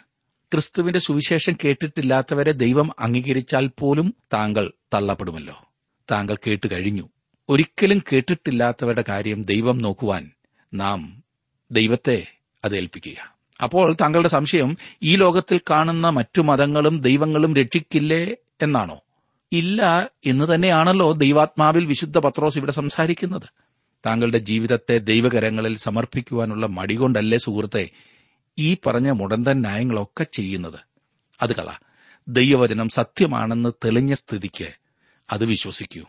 [0.52, 5.66] ക്രിസ്തുവിന്റെ സുവിശേഷം കേട്ടിട്ടില്ലാത്തവരെ ദൈവം അംഗീകരിച്ചാൽ പോലും താങ്കൾ തള്ളപ്പെടുമല്ലോ.
[6.12, 7.10] താങ്കൾ കേട്ട് കഴിഞ്ഞു.
[7.50, 10.32] ഒരിക്കലും കേട്ടിട്ടില്ലാത്തവരുടെ കാര്യം ദൈവം നോക്കുവാൻ
[10.74, 11.24] നാം
[11.72, 12.28] ദൈവത്തെ
[12.66, 19.00] അത് ഏൽപ്പിക്കുക അപ്പോൾ താങ്കളുടെ സംശയം ഈ ലോകത്തിൽ കാണുന്ന മറ്റു മതങ്ങളും ദൈവങ്ങളും രക്ഷിക്കില്ലേ എന്നാണോ?
[19.52, 23.50] ഇല്ല എന്ന് തന്നെയാണല്ലോ ദൈവാത്മാവിൽ വിശുദ്ധ പത്രോസ് ഇവിടെ സംസാരിക്കുന്നത്.
[24.06, 27.90] താങ്കളുടെ ജീവിതത്തെ ദൈവകരങ്ങളിൽ സമർപ്പിക്കുവാനുള്ള മടികൊണ്ടല്ലേ സുഹൃത്തെ
[28.60, 30.80] ഈ പറഞ്ഞ മുടന്തൻ ന്യായങ്ങളൊക്കെ ചെയ്യുന്നത്?
[31.42, 31.70] അത് കള.
[32.28, 34.70] ദൈവവചനം സത്യമാണെന്ന് തെളിഞ്ഞ സ്ഥിതിക്ക്
[35.32, 36.04] അത് വിശ്വസിക്കൂ.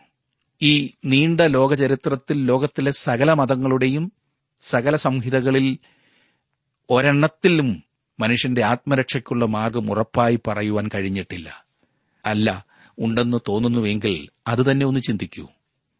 [0.61, 4.11] ഈ നീണ്ട ലോകചരിത്രത്തിൽ ലോകത്തിലെ സകല മതങ്ങളുടെയും
[4.59, 5.77] സകല സംഹിതകളിൽ
[6.89, 7.83] ഒരെണ്ണത്തിലും
[8.19, 11.65] മനുഷ്യന്റെ ആത്മരക്ഷയ്ക്കുള്ള മാർഗം ഉറപ്പായി പറയുവാൻ കഴിഞ്ഞിട്ടില്ല.
[12.25, 12.65] അല്ല
[12.99, 15.47] ഉണ്ടെന്ന് തോന്നുന്നുവെങ്കിൽ അത് തന്നെ ഒന്ന് ചിന്തിക്കൂ.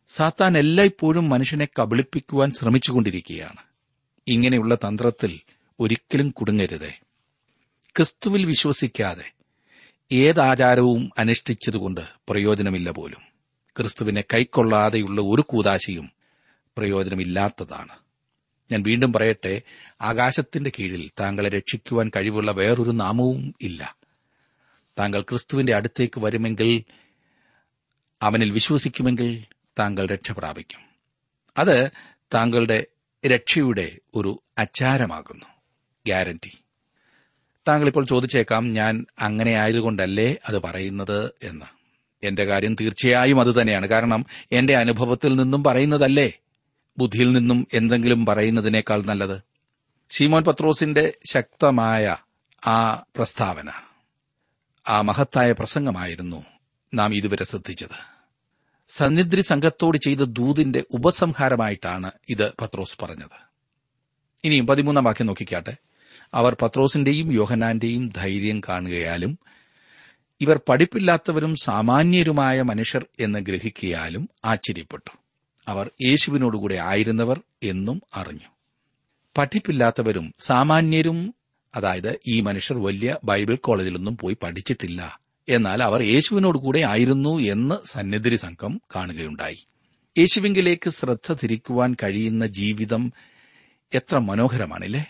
[0.08, 3.58] സാത്താൻ എല്ലായ്പ്പോഴും മനുഷ്യനെ കബളിപ്പിക്കുവാൻ ശ്രമിച്ചുകൊണ്ടിരിക്കുകയാണ്.
[4.28, 5.40] ഇങ്ങനെയുള്ള തന്ത്രത്തിൽ
[5.80, 7.00] ഒരിക്കലും കുടുങ്ങരുതേ.
[7.96, 9.32] ക്രിസ്തുവിൽ വിശ്വസിക്കാതെ
[10.12, 13.22] ഏതാചാരവും അനുഷ്ഠിച്ചതുകൊണ്ട് പ്രയോജനമില്ല പോലും.
[13.78, 16.10] ക്രിസ്തുവിനെ കൈക്കൊള്ളാതെയുള്ള ഒരു കൂതാശയും
[16.78, 18.05] പ്രയോജനമില്ലാത്തതാണ്.
[18.72, 19.62] ഞാൻ വീണ്ടും പറയട്ടെ
[20.02, 23.96] ആകാശത്തിന്റെ കീഴിൽ താങ്കളെ രക്ഷിക്കുവാൻ കഴിവുള്ള വേറൊരു നാമവും ഇല്ല.
[25.00, 26.84] താങ്കൾ ക്രിസ്തുവിന്റെ അടുത്തേക്ക് വരുമെങ്കിൽ
[28.22, 29.44] അവനിൽ വിശ്വസിക്കുമെങ്കിൽ
[29.80, 30.80] താങ്കൾ രക്ഷ പ്രാപിക്കും.
[31.58, 31.90] അത്
[32.34, 32.86] താങ്കളുടെ
[33.28, 35.46] രക്ഷയുടെ ഒരു അച്ചാരമാകുന്നു
[36.06, 36.52] ഗ്യാരണ്ടി
[37.68, 41.66] താങ്കളിപ്പോൾ ചോദിച്ചേക്കാം ഞാൻ അങ്ങനെ ആയതുകൊണ്ടല്ലേ അത് പറയുന്നത് എന്ന്.
[42.24, 43.88] എന്റെ കാര്യം തീർച്ചയായും അത് തന്നെയാണ്.
[43.88, 46.34] കാരണം എന്റെ അനുഭവത്തിൽ നിന്നും പറയുന്നതല്ലേ.
[46.98, 49.42] ബുദ്ധിയിൽ നിന്നും എന്തെങ്കിലും പറയുന്നതിനേക്കാൾ നല്ലത്.
[50.10, 52.18] ശീമോൻ പത്രോസിന്റെ ശക്തമായ
[52.68, 53.72] ആ പ്രസ്താവന
[54.88, 56.46] ആ മഹത്തായ പ്രസംഗമായിരുന്നു
[56.94, 58.16] നാം ഇതുവരെ ശ്രദ്ധിച്ചത്.
[58.90, 63.46] സന്നിധി സംഘത്തോട് ചെയ്ത ദൂതിന്റെ ഉപസംഹാരമായിട്ടാണ് ഇത് പത്രോസ് പറഞ്ഞത്.
[64.44, 65.78] ഇനിയും പതിമൂന്നാം വാക്യം നോക്കിക്കാട്ടെ.
[66.34, 69.40] അവർ പത്രോസിന്റെയും യോഹനാന്റെയും ധൈര്യം കാണുകയാലും
[70.42, 75.25] ഇവർ പഠിപ്പില്ലാത്തവരും സാമാന്യരുമായ മനുഷ്യർ എന്ന് ഗ്രഹിക്കുകയാലും ആശ്ചര്യപ്പെട്ടു.
[75.68, 78.50] അവർ യേശുവിനോടുകൂടെ ആയിരുന്നവർ എന്നും അറിഞ്ഞു.
[79.38, 81.36] പഠിപ്പില്ലാത്തവരും സാമാന്യരും
[81.76, 85.20] അതായത് ഈ മനുഷ്യർ വലിയ ബൈബിൾ കോളേജിലൊന്നും പോയി പഠിച്ചിട്ടില്ല.
[85.50, 89.68] എന്നാൽ അവർ യേശുവിനോടുകൂടെ ആയിരുന്നു എന്ന് സന്നിധിരി സംഘം കാണുകയുണ്ടായി.
[90.18, 93.14] യേശുവിങ്കിലേക്ക് ശ്രദ്ധ തിരിക്കുവാൻ കഴിയുന്ന ജീവിതം
[93.94, 95.06] എത്ര മനോഹരമാണില്ലേ?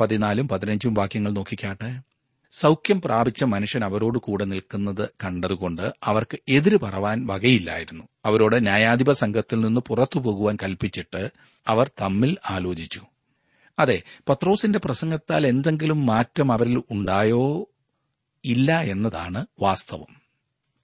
[0.00, 2.11] പതിനാലും പതിനഞ്ചും വാക്യങ്ങൾ നോക്കിക്കാട്ടെ.
[2.52, 8.04] സൗഖ്യം പ്രാപിച്ച മനുഷ്യൻ അവരോട് കൂടെ നിൽക്കുന്നത് കണ്ടതുകൊണ്ട് അവർക്ക് എതിര് പറവാൻ വകയില്ലായിരുന്നു.
[8.24, 11.30] അവരോട് ന്യായാധിപ സംഘത്തിൽ നിന്ന് പുറത്തു പോകുവാൻ കൽപ്പിച്ചിട്ട്
[11.68, 13.00] അവർ തമ്മിൽ ആലോചിച്ചു.
[13.78, 17.68] അതെ പത്രോസിന്റെ പ്രസംഗത്താൽ എന്തെങ്കിലും മാറ്റം അവരിൽ ഉണ്ടായോ?
[18.44, 20.22] ഇല്ല എന്നതാണ് വാസ്തവം.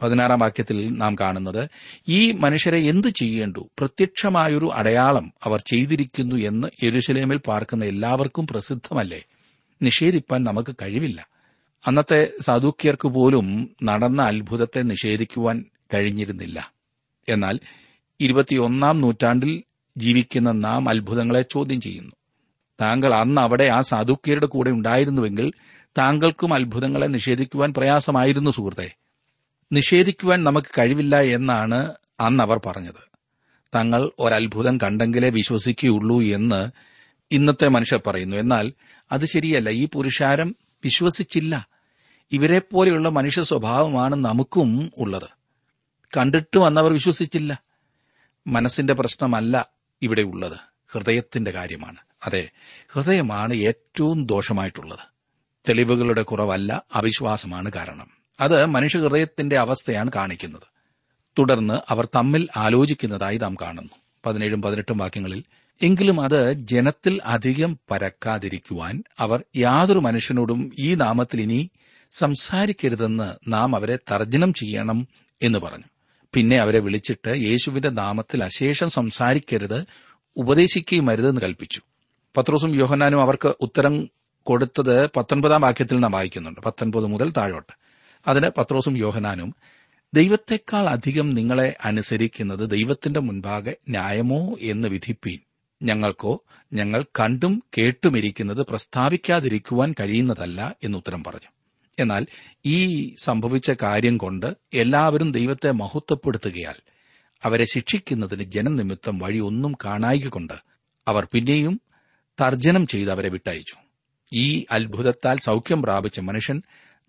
[0.02, 1.68] പതിനാറാം വാക്യത്തിൽ നാം കാണുന്നത്
[2.08, 3.70] ഈ മനുഷ്യരെ എന്തു ചെയ്യേണ്ടു?
[3.78, 9.22] പ്രത്യക്ഷമായൊരു അടയാളം അവർ ചെയ്തിരിക്കുന്നു എന്ന് യെരുശലേമിൽ പാർക്കുന്ന എല്ലാവർക്കും പ്രസിദ്ധമല്ലേ?
[9.82, 11.37] നിഷേധിപ്പാൻ നമുക്ക് കഴിവില്ല.
[11.86, 15.64] അന്നത്തെ സാധുക്യർക്ക് പോലും നടന്ന അത്ഭുതത്തെ നിഷേധിക്കുവാൻ
[15.94, 16.72] കഴിഞ്ഞിരുന്നില്ല.
[17.28, 17.60] എന്നാൽ
[18.20, 19.62] ഇരുപത്തിയൊന്നാം നൂറ്റാണ്ടിൽ
[19.96, 22.12] ജീവിക്കുന്ന നാം അത്ഭുതങ്ങളെ ചോദ്യം ചെയ്യുന്നു.
[22.80, 25.52] താങ്കൾ അന്ന് അവിടെ ആ സാധുക്യരുടെ കൂടെ ഉണ്ടായിരുന്നുവെങ്കിൽ
[25.98, 28.94] താങ്കൾക്കും അത്ഭുതങ്ങളെ നിഷേധിക്കുവാൻ പ്രയാസമായിരുന്നു സുഹൃത്തെ.
[29.72, 33.08] നിഷേധിക്കുവാൻ നമുക്ക് കഴിവില്ല എന്നാണ് അന്ന് അവർ പറഞ്ഞത്.
[33.74, 36.70] തങ്ങൾ ഒരത്ഭുതം കണ്ടെങ്കിലേ വിശ്വസിക്കുകയുള്ളൂ എന്ന്
[37.30, 38.36] ഇന്നത്തെ മനുഷ്യർ പറയുന്നു.
[38.36, 38.72] എന്നാൽ
[39.12, 39.70] അത് ശരിയല്ല.
[39.70, 41.68] ഈ പുരുഷാരം വിശ്വസിച്ചില്ല.
[42.32, 45.28] ഇവരെപ്പോലെയുള്ള മനുഷ്യ സ്വഭാവമാണ് നമുക്കും ഉള്ളത്.
[46.16, 47.62] കണ്ടിട്ട് വന്നവർ വിശ്വസിച്ചില്ല.
[48.46, 49.68] മനസ്സിന്റെ പ്രശ്നമല്ല
[50.02, 50.56] ഇവിടെ ഉള്ളത്.
[50.92, 51.96] ഹൃദയത്തിന്റെ കാര്യമാണ്.
[52.26, 52.48] അതെ
[52.88, 54.98] ഹൃദയമാണ് ഏറ്റവും ദോഷമായിട്ടുള്ളത്.
[55.68, 58.10] തെളിവുകളുടെ കുറവല്ല അവിശ്വാസമാണ് കാരണം.
[58.40, 60.62] അത് മനുഷ്യ ഹൃദയത്തിന്റെ അവസ്ഥയാണ് കാണിക്കുന്നത്.
[61.38, 63.92] തുടർന്ന് അവർ തമ്മിൽ ആലോചിക്കുന്നതായി നാം കാണുന്നു.
[64.26, 65.44] പതിനേഴും പതിനെട്ടും വാക്യങ്ങളിൽ
[65.82, 71.70] എങ്കിലും അത് ജനത്തിൽ അധികം പരക്കാതിരിക്കുവാൻ അവർ യാതൊരു മനുഷ്യനോടും ഈ നാമത്തിൽ ഇനി
[72.10, 75.08] സംസാരിക്കരുതെന്ന് നാം അവരെ തർജനം ചെയ്യണം
[75.42, 75.84] എന്ന് പറഞ്ഞു.
[76.34, 79.84] പിന്നെ അവരെ വിളിച്ചിട്ട് യേശുവിന്റെ നാമത്തിൽ അശേഷം സംസാരിക്കരുത്
[80.36, 81.80] ഉപദേശിക്കുകയും അരുതെന്ന് കൽപ്പിച്ചു.
[82.36, 84.08] പത്രോസും യോഹന്നാനും അവർക്ക് ഉത്തരം
[84.42, 86.60] കൊടുത്തത് പത്തൊൻപതാം വാക്യത്തിൽ നാം വായിക്കുന്നുണ്ട്.
[86.60, 87.72] പത്തൊൻപത് മുതൽ താഴോട്ട്.
[88.28, 89.54] അതിന് പത്രോസും യോഹനാനും
[90.14, 95.38] ദൈവത്തെക്കാൾ അധികം നിങ്ങളെ അനുസരിക്കുന്നത് ദൈവത്തിന്റെ മുൻപാകെ ന്യായമോ എന്ന് വിധിപ്പീൻ.
[95.82, 101.52] ഞങ്ങൾക്കോ ഞങ്ങൾ കണ്ടും കേട്ടുമിരിക്കുന്നത് പ്രസ്താവിക്കാതിരിക്കുവാൻ കഴിയുന്നതല്ല എന്നുത്തരം പറഞ്ഞു.
[101.98, 102.26] എന്നാൽ
[102.66, 106.74] ഈ സംഭവിച്ച കാര്യം കൊണ്ട് എല്ലാവരും ദൈവത്തെ മഹത്വപ്പെടുത്തുകയാൽ
[107.44, 110.52] അവരെ ശിക്ഷിക്കുന്നതിന് ജനനിമിത്തം വഴിയൊന്നും കാണായികൊണ്ട്
[111.08, 111.80] അവർ പിന്നെയും
[112.40, 113.76] തർജനം ചെയ്ത് അവരെ വിട്ടയച്ചു.
[114.32, 116.62] ഈ അത്ഭുതത്താൽ സൗഖ്യം പ്രാപിച്ച മനുഷ്യൻ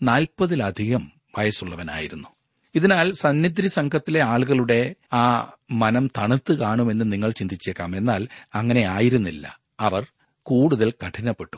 [0.03, 2.38] നാൽപ്പതിലധികം വയസ്സുള്ളവനായിരുന്നു.
[2.75, 7.95] ഇതിനാൽ സന്നിധി സംഘത്തിലെ ആളുകളുടെ ആ മനം തണുത്തു കാണുമെന്ന് നിങ്ങൾ ചിന്തിച്ചേക്കാം.
[7.95, 9.59] എന്നാൽ അങ്ങനെ ആയിരുന്നില്ല.
[9.79, 10.07] അവർ
[10.43, 11.57] കൂടുതൽ കഠിനപ്പെട്ടു.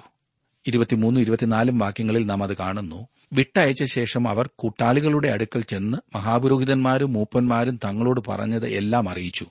[0.67, 3.08] ഇരുപത്തിമൂന്ന് ഇരുപത്തിനാലും വാക്യങ്ങളിൽ നാം അത് കാണുന്നു.
[3.34, 9.45] വിട്ടയച്ച ശേഷം അവർ കൂട്ടാളികളുടെ അടുക്കൽ ചെന്ന് മഹാപുരോഹിതന്മാരും മൂപ്പന്മാരും തങ്ങളോട് പറഞ്ഞത് എല്ലാം അറിയിച്ചു.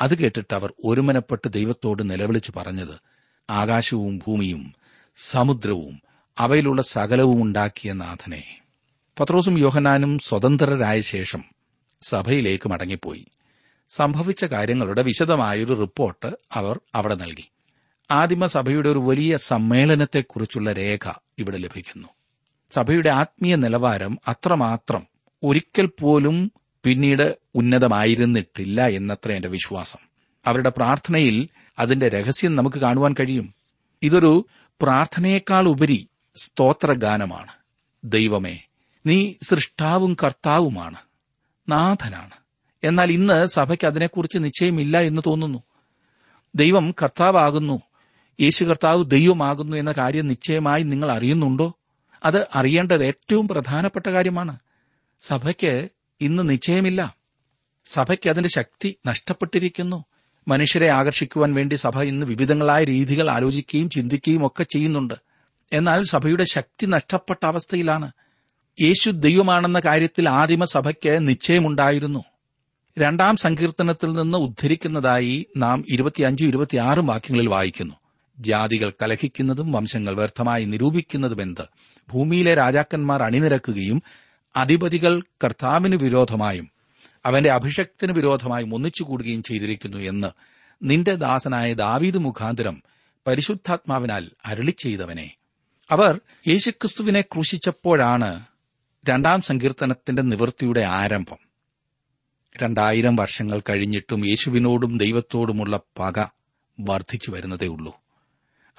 [0.00, 3.00] അത് കേട്ടിട്ട് അവർ ഒരുമനപ്പെട്ട് ദൈവത്തോട് നിലവിളിച്ചു പറഞ്ഞത്
[3.50, 4.74] ആകാശവും ഭൂമിയും
[5.16, 6.02] സമുദ്രവും
[6.38, 8.59] അവയിലുള്ള സകലവും ഉണ്ടാക്കിയ നാഥനെ
[9.18, 11.44] പത്രോസും യോഹനാനും സ്വതന്ത്രരായ ശേഷം
[12.02, 13.26] സഭയിലേക്ക് മടങ്ങിപ്പോയി.
[13.88, 17.50] സംഭവിച്ച കാര്യങ്ങളുടെ വിശദമായൊരു റിപ്പോർട്ട് അവർ അവിടെ നൽകി.
[18.10, 22.08] ആദിമസഭയുടെ ഒരു വലിയ സമ്മേളനത്തെക്കുറിച്ചുള്ള രേഖ ഇവിടെ ലഭിക്കുന്നു.
[22.70, 25.06] സഭയുടെ ആത്മീയ നിലവാരം അത്രമാത്രം
[25.42, 26.52] ഒരിക്കൽ പോലും
[26.84, 29.98] പിന്നീട് ഉന്നതമായിരുന്നിട്ടില്ല എന്നത്ര എന്റെ വിശ്വാസം.
[30.46, 33.54] അവരുടെ പ്രാർത്ഥനയിൽ അതിന്റെ രഹസ്യം നമുക്ക് കാണുവാൻ കഴിയും.
[34.02, 34.46] ഇതൊരു
[34.82, 37.52] പ്രാർത്ഥനയേക്കാൾ ഉപരി സ്തോത്രഗാനമാണ്.
[38.04, 38.62] ദൈവമേ
[39.06, 40.96] നീ സൃഷ്ടാവും കർത്താവുമാണ്
[41.68, 42.34] നാഥനാണ്.
[42.84, 45.62] എന്നാൽ ഇന്ന് സഭയ്ക്ക് അതിനെക്കുറിച്ച് നിശ്ചയമില്ല എന്ന് തോന്നുന്നു.
[46.54, 47.82] ദൈവം കർത്താവാകുന്നു
[48.40, 51.78] യേശു കർത്താവ് ദൈവമാകുന്നു എന്ന കാര്യം നിശ്ചയമായി നിങ്ങൾ അറിയുന്നുണ്ടോ?
[52.24, 54.58] അത് അറിയേണ്ടത് ഏറ്റവും പ്രധാനപ്പെട്ട കാര്യമാണ്.
[55.20, 55.88] സഭയ്ക്ക്
[56.20, 57.16] ഇന്ന് നിശ്ചയമില്ല.
[57.84, 60.04] സഭയ്ക്ക് അതിന്റെ ശക്തി നഷ്ടപ്പെട്ടിരിക്കുന്നു.
[60.48, 65.14] മനുഷ്യരെ ആകർഷിക്കുവാൻ വേണ്ടി സഭ ഇന്ന് വിവിധങ്ങളായ രീതികൾ ആലോചിക്കുകയും ചിന്തിക്കുകയും ഒക്കെ ചെയ്യുന്നുണ്ട്.
[65.72, 68.12] എന്നാൽ സഭയുടെ ശക്തി നഷ്ടപ്പെട്ട അവസ്ഥയിലാണ്.
[68.80, 72.24] യേശു ദൈവമാണെന്ന കാര്യത്തിൽ ആദിമസഭയ്ക്ക് നിശ്ചയമുണ്ടായിരുന്നു.
[72.98, 77.94] രണ്ടാം സങ്കീർത്തനത്തിൽ നിന്ന് ഉദ്ധരിക്കുന്നതായി നാം ഇരുപത്തിയഞ്ചും ഇരുപത്തിയാറും വാക്യങ്ങളിൽ വായിക്കുന്നു.
[78.38, 81.68] ജാതികൾ കലഹിക്കുന്നതും വംശങ്ങൾ വ്യർത്ഥമായി നിരൂപിക്കുന്നതുമെന്ത്?
[82.12, 84.02] ഭൂമിയിലെ രാജാക്കന്മാർ അണിനിരക്കുകയും
[84.56, 86.70] അധിപതികൾ കർത്താവിന് വിരോധമായും
[87.24, 90.28] അവന്റെ അഭിഷക്തിന് വിരോധമായും ഒന്നിച്ചുകൂടുകയും ചെയ്തിരിക്കുന്നു എന്ന്
[90.82, 92.82] നിന്റെ ദാസനായ ദാവീദ് മുഖാന്തരം
[93.26, 95.34] പരിശുദ്ധാത്മാവിനാൽ അരളി ചെയ്തവനെ
[95.90, 98.49] അവർ യേശുക്രിസ്തുവിനെ ക്രൂശിച്ചപ്പോഴാണ്
[99.08, 101.36] രണ്ടാം സങ്കീർത്തനത്തിന്റെ നിവൃത്തിയുടെ ആരംഭം.
[102.62, 106.24] രണ്ടായിരം വർഷങ്ങൾ കഴിഞ്ഞിട്ടും യേശുവിനോടും ദൈവത്തോടുമുള്ള പക
[106.80, 107.94] വർദ്ധിച്ചു വരുന്നതേ ഉള്ളൂ.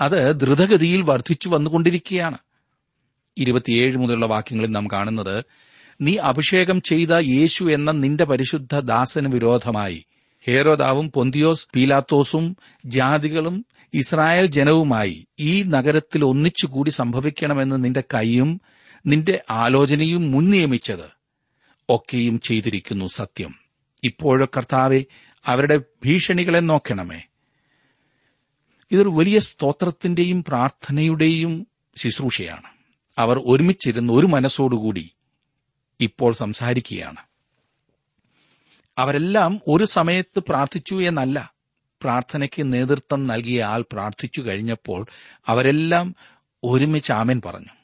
[0.02, 2.38] അത് ദ്രുതഗതിയിൽ വർദ്ധിച്ചു വന്നുകൊണ്ടിരിക്കുകയാണ്.
[3.38, 5.46] ഇരുപത്തിയേഴ് മുതലുള്ള വാക്യങ്ങളിൽ നാം കാണുന്നത്
[6.02, 10.06] നീ അഭിഷേകം ചെയ്ത യേശു എന്ന നിന്റെ പരിശുദ്ധ ദാസന് വിരോധമായി
[10.48, 18.62] ഹേരോദാവും പൊന്തിയോസ് പീലാത്തോസും ജാതികളും ഇസ്രായേൽ ജനവുമായി ഈ നഗരത്തിൽ ഒന്നിച്ചുകൂടി സംഭവിക്കണമെന്ന് നിന്റെ കൈയും
[19.06, 21.22] നിന്റെ ആലോചനയും മുൻ നിയമിച്ചത്
[21.90, 23.56] ഒക്കെയും ചെയ്തിരിക്കുന്നു സത്യം.
[24.04, 25.06] ഇപ്പോഴോ കർത്താവെ
[25.46, 27.22] അവരുടെ ഭീഷണികളെ നോക്കണമേ.
[28.92, 32.68] ഇതൊരു വലിയ സ്തോത്രത്തിന്റെയും പ്രാർത്ഥനയുടെയും ശുശ്രൂഷയാണ്.
[33.18, 35.12] അവർ ഒരുമിച്ചിരുന്ന് ഒരു മനസ്സോടുകൂടി
[36.00, 37.18] ഇപ്പോൾ സംസാരിക്കുകയാണ്.
[38.98, 41.54] അവരെല്ലാം ഒരു സമയത്ത് പ്രാർത്ഥിച്ചു എന്നല്ല.
[42.02, 45.06] പ്രാർത്ഥനയ്ക്ക് നേതൃത്വം നൽകിയ ആൾ പ്രാർത്ഥിച്ചു കഴിഞ്ഞപ്പോൾ
[45.48, 46.16] അവരെല്ലാം
[46.64, 47.81] ഒരുമിച്ച് ആമൻ പറഞ്ഞു.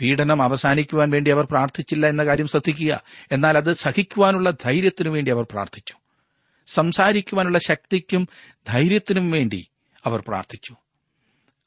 [0.00, 3.02] പീഡനം അവസാനിക്കുവാൻ വേണ്ടി അവർ പ്രാർത്ഥിച്ചില്ല എന്ന കാര്യം ശ്രദ്ധിക്കുക.
[3.32, 5.94] എന്നാൽ അത് സഹിക്കുവാനുള്ള ധൈര്യത്തിനു വേണ്ടി അവർ പ്രാർത്ഥിച്ചു.
[6.66, 8.28] സംസാരിക്കുവാനുള്ള ശക്തിക്കും
[8.68, 9.68] ധൈര്യത്തിനും വേണ്ടി
[10.06, 10.76] അവർ പ്രാർത്ഥിച്ചു.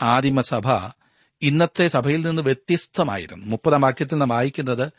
[0.01, 0.91] ആദിമസഭ
[1.41, 3.45] ഇന്നത്തെ സഭയിൽ നിന്ന് വ്യത്യസ്തമായിരുന്നു.
[3.45, 4.91] മുപ്പതാം വാക്യത്തിൽ നാം വായിക്കുന്നത്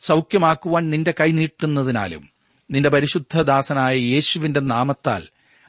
[0.00, 2.30] സൗഖ്യമാക്കുവാൻ നിന്റെ കൈ നീട്ടുന്നതിനാലും
[2.70, 5.22] നിന്റെ പരിശുദ്ധദാസനായ യേശുവിന്റെ നാമത്താൽ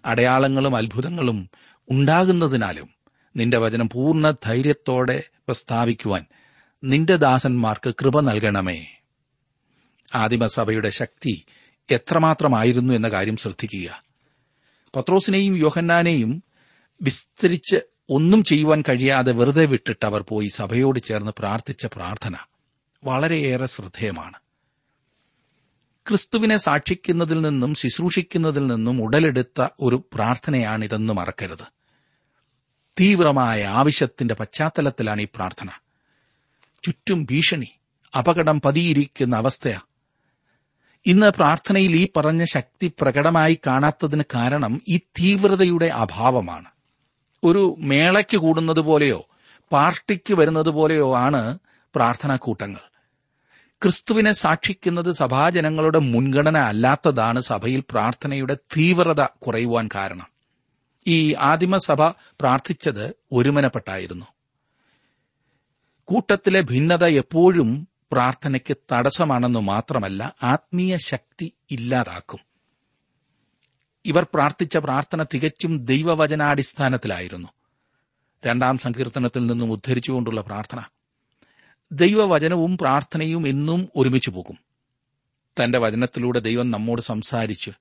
[0.05, 1.49] അടയാളങ്ങളും അത്ഭുതങ്ങളും
[1.89, 2.89] ഉണ്ടാകുന്നതിനാലും
[3.36, 6.25] നിന്റെ വചനം പൂർണ ധൈര്യത്തോടെ പ്രസ്താവിക്കുവാൻ
[6.83, 9.01] നിന്റെ ദാസന്മാർക്ക് കൃപ നൽകണമേ.
[10.15, 11.45] ആദിമസഭയുടെ ശക്തി
[11.91, 14.03] എത്രമാത്രമായിരുന്നു എന്ന കാര്യം ശ്രദ്ധിക്കുക.
[14.95, 16.43] പത്രോസിനെയും യോഹന്നാനെയും
[17.01, 17.77] വിസ്തരിച്ച്
[18.09, 22.35] ഒന്നും ചെയ്യുവാൻ കഴിയാതെ വെറുതെ വിട്ടിട്ട് അവർ പോയി സഭയോട് ചേർന്ന് പ്രാർത്ഥിച്ച പ്രാർത്ഥന
[23.03, 24.37] വളരെയേറെ ശ്രദ്ധേയമാണ്.
[26.07, 31.63] ക്രിസ്തുവിനെ സാക്ഷിക്കുന്നതിൽ നിന്നും ശുശ്രൂഷിക്കുന്നതിൽ നിന്നും ഉടലെടുത്ത ഒരു പ്രാർത്ഥനയാണിതെന്ന് മറക്കരുത്.
[32.99, 35.69] തീവ്രമായ ആവശ്യത്തിന്റെ പശ്ചാത്തലത്തിലാണ് ഈ പ്രാർത്ഥന.
[36.88, 37.67] ചുറ്റും ഭീഷണി
[38.17, 39.80] അപകടം പതിയിരിക്കുന്ന അവസ്ഥയാ.
[41.06, 46.65] ഇന്ന് പ്രാർത്ഥനയിൽ ഈ പറഞ്ഞ ശക്തി പ്രകടമായി കാണാത്തതിന് കാരണം ഈ തീവ്രതയുടെ അഭാവമാണ്.
[47.43, 49.28] ഒരു മേളയ്ക്ക് കൂടുന്നത് പോലെയോ
[49.71, 51.60] പാർട്ടിക്ക് വരുന്നത് പോലെയോ ആണ്
[51.95, 52.80] പ്രാർത്ഥനാ കൂട്ടങ്ങൾ
[53.82, 60.28] ക്രിസ്തുവിനെ സാക്ഷിക്കുന്നത് സഭാജനങ്ങളുടെ മുൻഗണന അല്ലാത്തതാണ് സഭയിൽ പ്രാർത്ഥനയുടെ തീവ്രത കുറയുവാൻ കാരണം.
[61.08, 64.26] ഈ ആദിമസഭ പ്രാർത്ഥിച്ചത് ഒരുമനപ്പെട്ടായിരുന്നു.
[66.07, 72.39] കൂട്ടത്തിലെ ഭിന്നത എപ്പോഴും പ്രാർത്ഥനയ്ക്ക് തടസ്സമാണെന്നു മാത്രമല്ല ആത്മീയ ശക്തി ഇല്ലാതാക്കും.
[74.05, 77.47] ഇവർ പ്രാർത്ഥിച്ച പ്രാർത്ഥന തികച്ചും ദൈവവചനാടിസ്ഥാനത്തിലായിരുന്നു.
[78.45, 80.81] രണ്ടാം സങ്കീർത്തനത്തിൽ നിന്നും ഉദ്ധരിച്ചുകൊണ്ടുള്ള പ്രാർത്ഥന.
[81.91, 84.57] ദൈവവചനവും പ്രാർത്ഥനയും എന്നും ഒരുമിച്ചു പോകും.
[85.63, 87.71] തന്റെ വചനത്തിലൂടെ ദൈവം നമ്മോട് സംസാരിച്ച്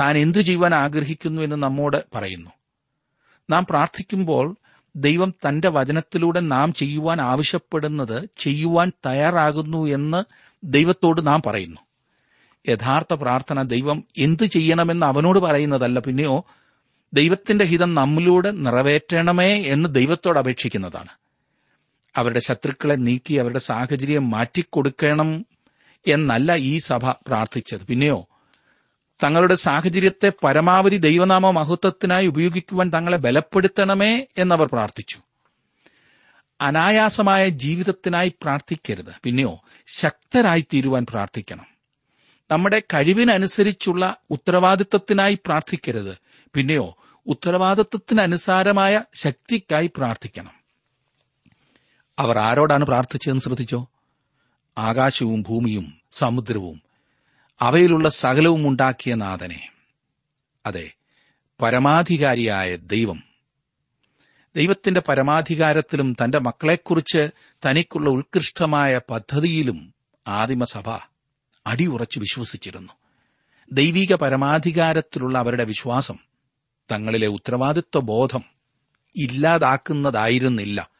[0.00, 2.50] താൻ എന്തു ചെയ്യുവാൻ ആഗ്രഹിക്കുന്നു എന്ന് നമ്മോട് പറയുന്നു.
[3.50, 4.56] നാം പ്രാർത്ഥിക്കുമ്പോൾ
[4.96, 10.24] ദൈവം തന്റെ വചനത്തിലൂടെ നാം ചെയ്യുവാൻ ആവശ്യപ്പെടുന്നത് ചെയ്യുവാൻ തയ്യാറാകുന്നു എന്ന്
[10.64, 11.80] ദൈവത്തോട് നാം പറയുന്നു.
[12.68, 15.98] യഥാർത്ഥ പ്രാർത്ഥന ദൈവം എന്ത് ചെയ്യണമെന്ന് അവനോട് പറയുന്നതല്ല.
[15.98, 16.44] പിന്നെയോ
[17.14, 21.08] ദൈവത്തിന്റെ ഹിതം നമ്മിലൂടെ നിറവേറ്റണമേ എന്ന് ദൈവത്തോട് അപേക്ഷിക്കുന്നതാണ്.
[22.16, 25.46] അവരുടെ ശത്രുക്കളെ നീക്കി അവരുടെ സാഹചര്യം മാറ്റിക്കൊടുക്കണം
[26.06, 27.80] എന്നല്ല ഈ സഭ പ്രാർത്ഥിച്ചത്.
[27.86, 28.28] പിന്നെയോ
[29.22, 35.18] തങ്ങളുടെ സാഹചര്യത്തെ പരമാവധി ദൈവനാമ മഹത്വത്തിനായി ഉപയോഗിക്കുവാൻ തങ്ങളെ ബലപ്പെടുത്തണമേ എന്നവർ പ്രാർത്ഥിച്ചു.
[36.60, 39.12] അനായാസമായ ജീവിതത്തിനായി പ്രാർത്ഥിക്കരുത്.
[39.22, 41.66] പിന്നെയോ ശക്തരായി തീരുവാൻ പ്രാർത്ഥിക്കണം.
[42.50, 46.16] നമ്മുടെ കഴിവിനനുസരിച്ചുള്ള ഉത്തരവാദിത്വത്തിനായി പ്രാർത്ഥിക്കരുത്.
[46.54, 50.52] പിന്നെയോ ഉത്തരവാദിത്വത്തിനനുസാരമായ ശക്തിക്കായി പ്രാർത്ഥിക്കണം.
[52.18, 53.88] അവർ ആരോടാണ് പ്രാർത്ഥിച്ചതെന്ന് ശ്രദ്ധിച്ചോ?
[54.78, 56.91] ആകാശവും ഭൂമിയും സമുദ്രവും
[57.62, 59.72] അവയിലുള്ള സകലവും ഉണ്ടാക്കിയ നാഥനെ.
[60.66, 60.92] അതെ
[61.62, 63.22] പരമാധികാരിയായ ദൈവം.
[64.56, 67.30] ദൈവത്തിന്റെ പരമാധികാരത്തിലും തന്റെ മക്കളെക്കുറിച്ച്
[67.66, 69.94] തനിക്കുള്ള ഉത്കൃഷ്ടമായ പദ്ധതിയിലും
[70.28, 70.90] ആദിമസഭ
[71.66, 72.92] അടിയുറച്ച് വിശ്വസിച്ചിരുന്നു.
[73.72, 76.18] ദൈവിക പരമാധികാരത്തിലുള്ള അവരുടെ വിശ്വാസം
[76.90, 78.44] തങ്ങളിലെ ഉത്തരവാദിത്വ ബോധം
[79.16, 80.90] ഇല്ലാതാക്കുന്നതായിരുന്നില്ല.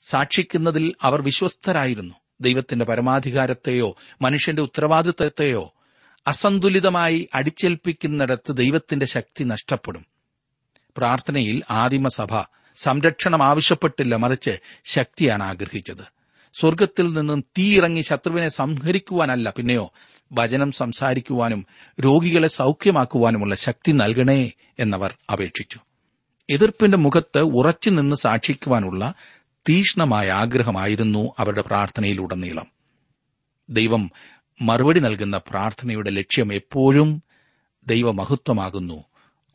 [0.00, 2.14] സാക്ഷിക്കുന്നതിൽ അവർ വിശ്വസ്തരായിരുന്നു.
[2.40, 5.74] ദൈവത്തിന്റെ പരമാധികാരത്തെയോ മനുഷ്യന്റെ ഉത്തരവാദിത്വത്തെയോ
[6.26, 10.06] അസന്തുലിതമായി അടിച്ചേൽപ്പിക്കുന്നിടത്ത് ദൈവത്തിന്റെ ശക്തി നഷ്ടപ്പെടും.
[10.96, 12.44] പ്രാർത്ഥനയിൽ ആദിമസഭ
[12.76, 16.18] സംരക്ഷണം ആവശ്യപ്പെട്ടില്ല മറിച്ച് ശക്തിയാണ് ആഗ്രഹിച്ചത്.
[16.54, 19.92] സ്വർഗത്തിൽ നിന്നും തീയിറങ്ങി ശത്രുവിനെ സംഹരിക്കുവാനല്ല പിന്നെയോ
[20.32, 21.66] വചനം സംസാരിക്കുവാനും
[22.00, 25.80] രോഗികളെ സൌഖ്യമാക്കുവാനുമുള്ള ശക്തി നൽകണേ എന്നവർ അപേക്ഷിച്ചു.
[26.50, 29.14] എതിർപ്പിന്റെ മുഖത്ത് ഉറച്ചു നിന്ന് സാക്ഷിക്കുവാനുള്ള
[29.68, 32.66] തീഷ്ണമായ ആഗ്രഹമായിരുന്നു അവരുടെ പ്രാർത്ഥനയിലുടനീളം.
[33.70, 34.10] ദൈവം
[34.62, 37.22] മറുപടി നൽകുന്ന പ്രാർത്ഥനയുടെ ലക്ഷ്യം എപ്പോഴും
[37.86, 39.04] ദൈവമഹത്വമാകുന്നു.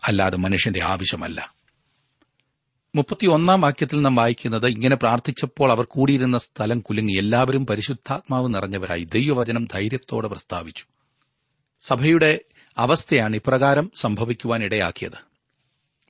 [0.07, 1.53] അല്ലാതെ മനുഷ്യന്റെ ആവശ്യമല്ല.
[2.95, 7.13] മുപ്പത്തിയൊന്നാം വാക്യത്തിൽ നാം വായിക്കുന്നത് ഇങ്ങനെ പ്രാർത്ഥിച്ചപ്പോൾ അവർ കൂടിയിരുന്ന സ്ഥലം കുലുങ്ങി.
[7.17, 10.85] എല്ലാവരും പരിശുദ്ധാത്മാവ് നിറഞ്ഞവരായി ദൈവവചനം ധൈര്യത്തോടെ പ്രസ്താവിച്ചു.
[11.79, 12.39] സഭയുടെ
[12.77, 15.33] അവസ്ഥയാണ് ഇപ്രകാരം സംഭവിക്കുവാൻ ഇടയാക്കിയത്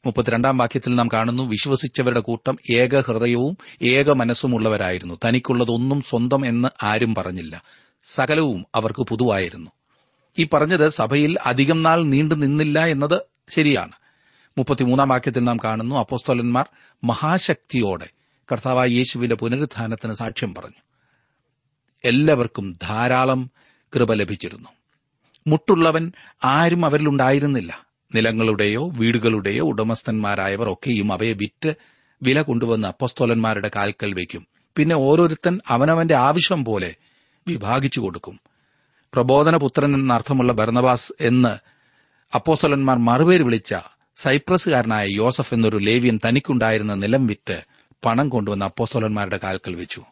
[0.06, 7.64] മുപ്പത്തിരണ്ടാം വാക്യത്തിൽ നാം കാണുന്നു വിശ്വസിച്ചവരുടെ കൂട്ടം ഏക ഹൃദയവും ഏക മനസ്സുമുള്ളവരായിരുന്നു തനിക്കുള്ളതൊന്നും സ്വന്തം എന്ന് ആരും പറഞ്ഞില്ല.
[8.04, 9.72] സകലവും അവർക്ക് പുതുവായിരുന്നു.
[10.40, 13.92] ഈ പറഞ്ഞത് സഭയിൽ അധികം നാൾ നീണ്ടു നിന്നില്ല എന്നത് ശരിയാണ്.
[14.58, 16.70] മുപ്പത്തിമൂന്നാം വാക്യത്തിൽ നാം കാണുന്നു അപ്പോസ്തോലന്മാർ
[17.04, 18.10] മഹാശക്തിയോടെ
[18.52, 20.82] കർത്താവായ യേശുവിന്റെ പുനരുത്ഥാനത്തിന് സാക്ഷ്യം പറഞ്ഞു.
[22.06, 23.52] എല്ലാവർക്കും ധാരാളം
[23.96, 24.70] കൃപ ലഭിച്ചിരുന്നു.
[25.48, 26.12] മുട്ടുള്ളവൻ
[26.44, 27.86] ആരും അവരിലുണ്ടായിരുന്നില്ല
[28.16, 31.74] നിലങ്ങളുടെയോ വീടുകളുടെയോ ഉടമസ്ഥന്മാരായവർ ഒക്കെയും അവയെ വിറ്റ്
[32.24, 34.48] വില കൊണ്ടുവന്ന് അപ്പസ്തോലന്മാരുടെ കാൽക്കൽ വയ്ക്കും.
[34.76, 36.96] പിന്നെ ഓരോരുത്തൻ അവനവന്റെ ആവശ്യം പോലെ
[37.48, 38.40] വിഭാഗിച്ചു കൊടുക്കും.
[39.14, 41.74] പ്രബോധനപുത്രൻ എന്നർത്ഥമുള്ള ഭരണവാസ് എന്ന്
[42.36, 43.76] അപ്പോസ്തലന്മാർ മറുപേര് വിളിച്ച
[44.16, 47.62] സൈപ്രസുകാരനായ യോസഫ് എന്നൊരു ലേവ്യൻ തനിക്കുണ്ടായിരുന്ന നിലം വിറ്റ്
[48.06, 50.04] പണം കൊണ്ടുവന്ന അപ്പോസ്തോലന്മാരുടെ കാൽക്കൽ വെച്ചു.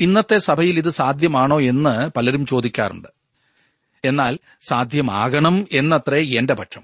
[0.00, 3.08] ഇന്നത്തെ സഭയിൽ ഇത് സാധ്യമാണോ എന്ന് പലരും ചോദിക്കാറുണ്ട്.
[4.04, 6.82] എന്നാൽ സാധ്യമാകണം എന്നത്രേ എന്റെ പക്ഷം.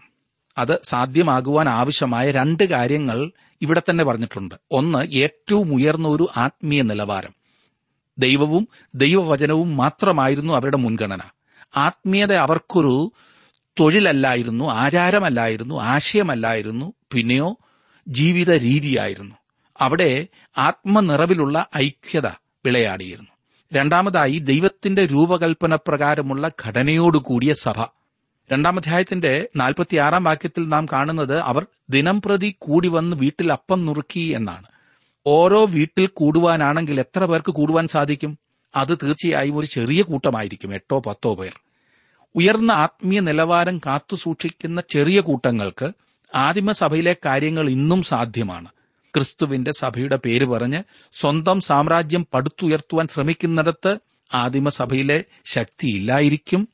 [0.59, 3.31] അത് സാധ്യമാകുവാൻ ആവശ്യമായ രണ്ട് കാര്യങ്ങൾ
[3.62, 4.55] ഇവിടെ തന്നെ പറഞ്ഞിട്ടുണ്ട്.
[4.70, 7.39] ഒന്ന് ഏറ്റവും ഉയർന്ന ഒരു ആത്മീയ നിലവാരം.
[8.18, 11.20] ദൈവവും ദൈവവചനവും മാത്രമായിരുന്നു അവരുടെ മുൻഗണന.
[11.77, 13.12] ആത്മീയത അവർക്കൊരു
[13.81, 17.59] തൊഴിലല്ലായിരുന്നു ആചാരമല്ലായിരുന്നു ആശയമല്ലായിരുന്നു പിന്നെയോ
[18.09, 19.35] ജീവിത രീതിയായിരുന്നു
[19.81, 20.27] അവിടെ
[20.59, 22.27] ആത്മനിറവിലുള്ള ഐക്യത
[22.66, 23.31] വിളയാടിയിരുന്നു.
[23.75, 27.85] രണ്ടാമതായി ദൈവത്തിന്റെ രൂപകൽപ്പന പ്രകാരമുള്ള ഘടനയോടുകൂടിയ സഭ.
[28.53, 34.69] രണ്ടാം അധ്യായത്തിന്റെ നാൽപ്പത്തിയാറാം വാക്യത്തിൽ നാം കാണുന്നത് അവർ ദിനം പ്രതി കൂടി വന്ന് വീട്ടിൽ അപ്പം നുറുക്കി എന്നാണ്.
[35.33, 38.38] ഓരോ വീട്ടിൽ കൂടുവാനാണെങ്കിൽ എത്ര പേർക്ക് കൂടുവാൻ സാധിക്കും?
[38.77, 41.53] അത് തീർച്ചയായും ഒരു ചെറിയ കൂട്ടമായിരിക്കും എട്ടോ പത്തോ പേർ.
[42.35, 45.93] ഉയർന്ന ആത്മീയ നിലവാരം കാത്തുസൂക്ഷിക്കുന്ന ചെറിയ കൂട്ടങ്ങൾക്ക്
[46.35, 48.69] ആദിമസഭയിലെ കാര്യങ്ങൾ ഇന്നും സാധ്യമാണ്.
[49.14, 53.97] ക്രിസ്തുവിന്റെ സഭയുടെ പേര് പറഞ്ഞ് സ്വന്തം സാമ്രാജ്യം പടുത്തുയർത്തുവാൻ ശ്രമിക്കുന്നിടത്ത്
[54.35, 56.69] ആദിമസഭയിലെ ശക്തിയില്ലായിരിക്കും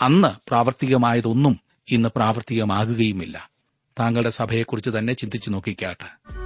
[0.00, 3.50] അന്ന് പ്രാവർത്തികമായതൊന്നും ഇന്ന് പ്രാവർത്തികമാകുകയുമില്ല.
[3.98, 6.45] താങ്കളുടെ സഭയെക്കുറിച്ച് തന്നെ ചിന്തിച്ചു നോക്കിക്കാട്ടെ.